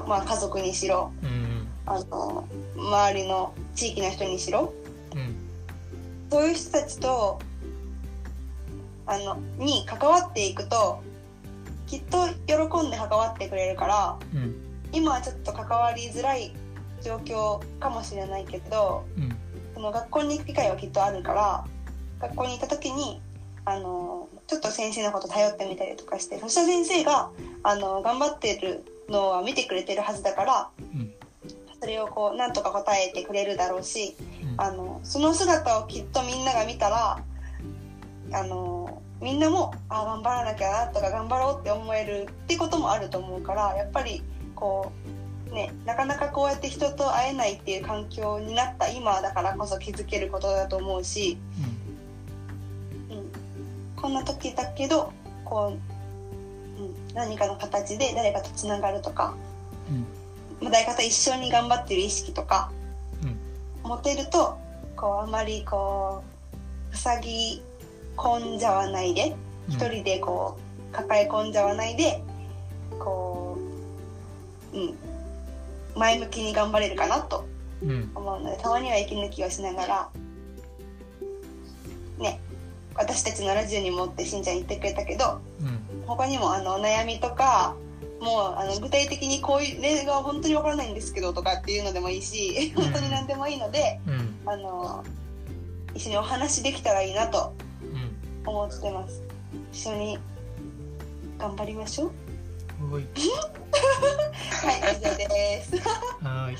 [0.07, 1.69] まあ、家族にしろうんうん。
[1.87, 2.47] あの
[2.77, 4.73] 周りの地域の人にしろ
[5.15, 5.35] うん。
[6.31, 7.41] そういう人たちと
[9.07, 11.03] あのに関わっていくと
[11.89, 14.55] きっと喜んで関わってくれるからうん。
[14.93, 16.53] 今はちょっと関わりづらい
[17.03, 19.37] 状況かもしれないけどうん
[19.81, 21.65] その学校に行く機会はきっとあるから
[22.21, 23.23] 学校に行った時に
[23.65, 27.31] あのちょっと先生のこと頼ってみたりとかしてそしたら先生が
[27.63, 31.11] あの頑張ってるのは見てくれてるはずだからうん。
[31.81, 34.17] それをこうなんとか答えてくれるだろうし
[34.53, 34.61] うん。
[34.61, 37.25] あのその姿をきっとみんなが見たら
[38.33, 44.23] あのみんなもあ頑張らなきゃなとか頑張ろうって思えるってこともあると思うからやっぱり
[44.55, 45.20] こう
[45.53, 51.39] ねなかなかこうやって人と会えないっていう環境になった今だからこそ気づけることだと思うし、
[53.11, 53.31] うん、
[53.97, 55.13] こんな時だけど
[55.45, 55.77] こ
[56.79, 59.35] う、うん、何かの形で誰かとつながるとか、
[59.91, 60.07] うん。
[60.63, 62.71] まあ誰かと一緒に頑張ってる意識とか、
[63.83, 64.57] 持てると
[64.97, 66.23] こうあまりこ
[66.93, 67.63] う塞ぎ
[68.17, 69.35] 込んじゃわないで
[69.69, 69.75] うん。
[69.75, 70.57] 一人でこ
[70.91, 72.23] う抱え込んじゃわないで
[72.99, 73.59] こ
[74.73, 74.95] う、うん、
[75.97, 77.47] 前向きに頑張れるかなと
[77.83, 78.11] うん。
[78.15, 80.09] 思うのでたまには息抜きをしながら
[82.19, 82.41] ね
[82.95, 85.81] 私たちのラジオにもってしんちゃん言ってくれたけどうん。
[86.07, 87.77] 他にもあのお悩みとか
[88.21, 92.83] もうあの具体的にこういう例が本当にわからないんですけどとかっていうのでもいいしうん。
[92.83, 94.37] 本当に何でもいいので、うん。
[94.47, 95.05] あの
[95.95, 97.55] 一緒にお話できたらいいなと
[98.45, 98.49] うん。
[98.49, 99.23] 思ってます。
[99.73, 100.19] 一緒に
[101.39, 102.11] 頑張りましょう
[102.91, 103.07] おいは
[104.93, 106.57] い以上ですはーい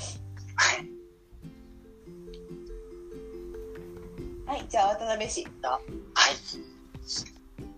[4.45, 6.61] はいじゃあ渡辺氏はい。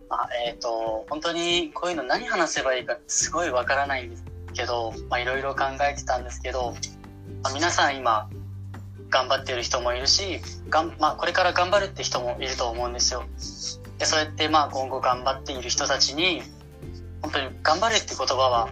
[0.09, 4.23] まあ、えっ、と、本当にこういうの何話せばいいかすごいわからないんです
[4.53, 6.75] けど、まあ、いろいろ考えてたんですけど、
[7.41, 8.29] まあ、皆さん今、
[9.09, 10.39] 頑張ってる人もいるし、
[10.69, 13.23] がんまあ、これから頑張るって人もいると思うんですよ。
[13.97, 16.41] で、そうやってまあ今後頑張っている人たちに、
[17.23, 18.69] 本当に頑張れって言葉は、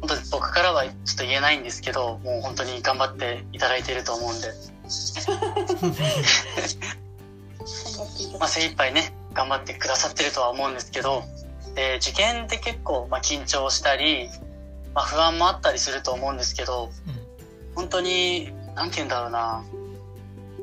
[0.00, 4.52] 本当に僕からはちょっと言えないんですけど、もう本当に頑張っていただいていると思うんで、
[8.38, 11.22] まあ、精一杯ね頑張ってくださってるとは思うんですけど
[11.74, 14.28] で受験って結構、まあ、緊張したり、
[14.94, 16.90] まあ、不安もあったりすると思うんですけど
[17.74, 19.64] 本当に何て言うんだろうな。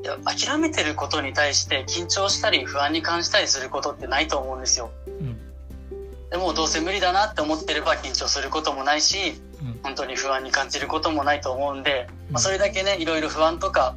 [0.03, 4.91] いや諦めてることに対して緊張したり不安に感じたりすることってないと思うんですよ。
[6.27, 9.79] うんでもどうせ無理だなって思ってれば緊張することもないしうん。
[9.83, 13.95] 本当に不安に感じることもないと思うんで、まあ、それだけねいろいろ不安とか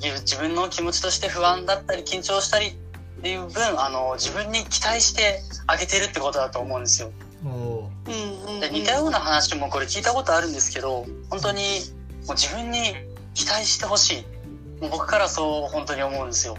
[0.00, 7.10] 自分の気持ちとして不安だったり緊張したりっていう分あの自分に期待してあげてるってことだと思うんですよ。
[8.60, 11.80] で似たような話もこれ聞いたことあるんですけど本当に
[12.26, 12.94] もう自分に
[13.34, 14.80] 期待してほしい。
[14.80, 16.56] もう僕からそう本当に思うんですよ。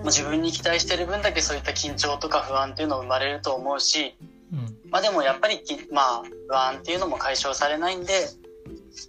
[0.00, 4.16] うーんもう自分に期待してる分だけそういった緊張とか不安っていうの生まれると思うし
[4.52, 4.90] うん。
[4.90, 8.28] まあでもやっぱりき、まあ不安っていうのも解消されないんで、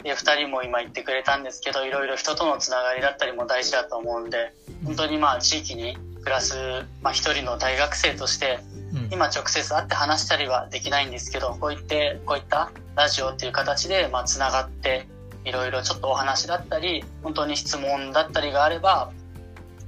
[0.04, 4.54] で2人も今言ってくれたんですけど、いろいろ人とのつながりだったりも大事だと思うんで、
[4.86, 6.56] 本当にまあ地域に暮らす、
[7.02, 8.60] まあ一人の大学生として、
[8.94, 9.10] うん。
[9.12, 15.08] 今直接会って話したりはできないんですけど、こういって、こういったラジオっていう形で、まあつながって、
[15.44, 19.12] いろいろちょっとお話だったり、本当に質問だったりがあれば、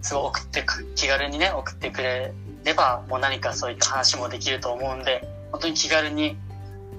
[0.04, 2.34] すごい送ってく、気軽にね、送ってくれ
[2.64, 6.38] れば、もう何かそういった話もできると思うんで、本当に気軽に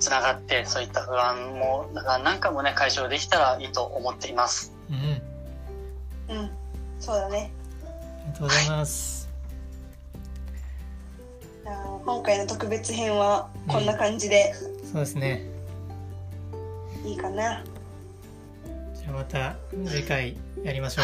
[0.00, 4.72] つながって、そういった不安も、なんかもね、解消できたらいいと思っています。
[6.28, 6.36] うん。
[6.36, 6.50] うん。
[6.98, 7.52] そうだね。
[7.84, 9.28] ありがとうございます。
[11.62, 14.54] じゃあ今回の特別編はこんな感じで
[14.92, 15.46] そうですね。
[17.04, 17.64] いいかな、
[18.94, 21.02] じゃあまた次回やりましょ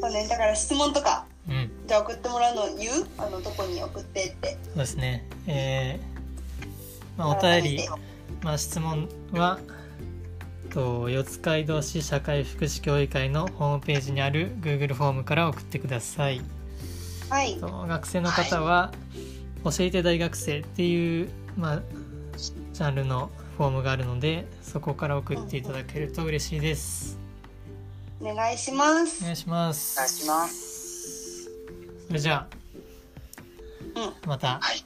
[0.00, 0.26] そうね。
[0.28, 1.70] だから質問とかううん。
[1.86, 3.06] じゃあ送ってもらうの言う？
[3.18, 4.58] あのどこに送ってって。
[4.64, 5.26] そうですね。
[5.46, 7.88] えー、まあお便り
[8.42, 9.58] まあ質問は
[10.70, 16.40] と四街道市社会福祉協議会のホームページにある Google フォームから送ってください。
[17.30, 17.56] はい。
[17.58, 18.92] と学生の方は
[19.64, 21.82] 教えて大学生っていう、まあ、
[22.36, 27.15] ジャンルのフォームがあるのでそこから送っていただけると嬉しいです
[28.20, 29.22] お願いします。
[29.22, 29.98] お願いします。
[29.98, 31.50] お願いします。
[32.06, 32.46] それじゃ
[33.94, 34.02] うん。
[34.04, 34.58] あまた。
[34.60, 34.84] はい。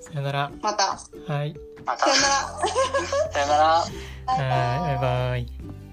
[0.00, 0.52] さよなら。
[0.62, 0.98] また。
[1.26, 1.54] はい。
[1.84, 2.64] またさよなら。
[3.32, 3.84] さよなら。
[4.26, 5.83] バイバイはいバイバイ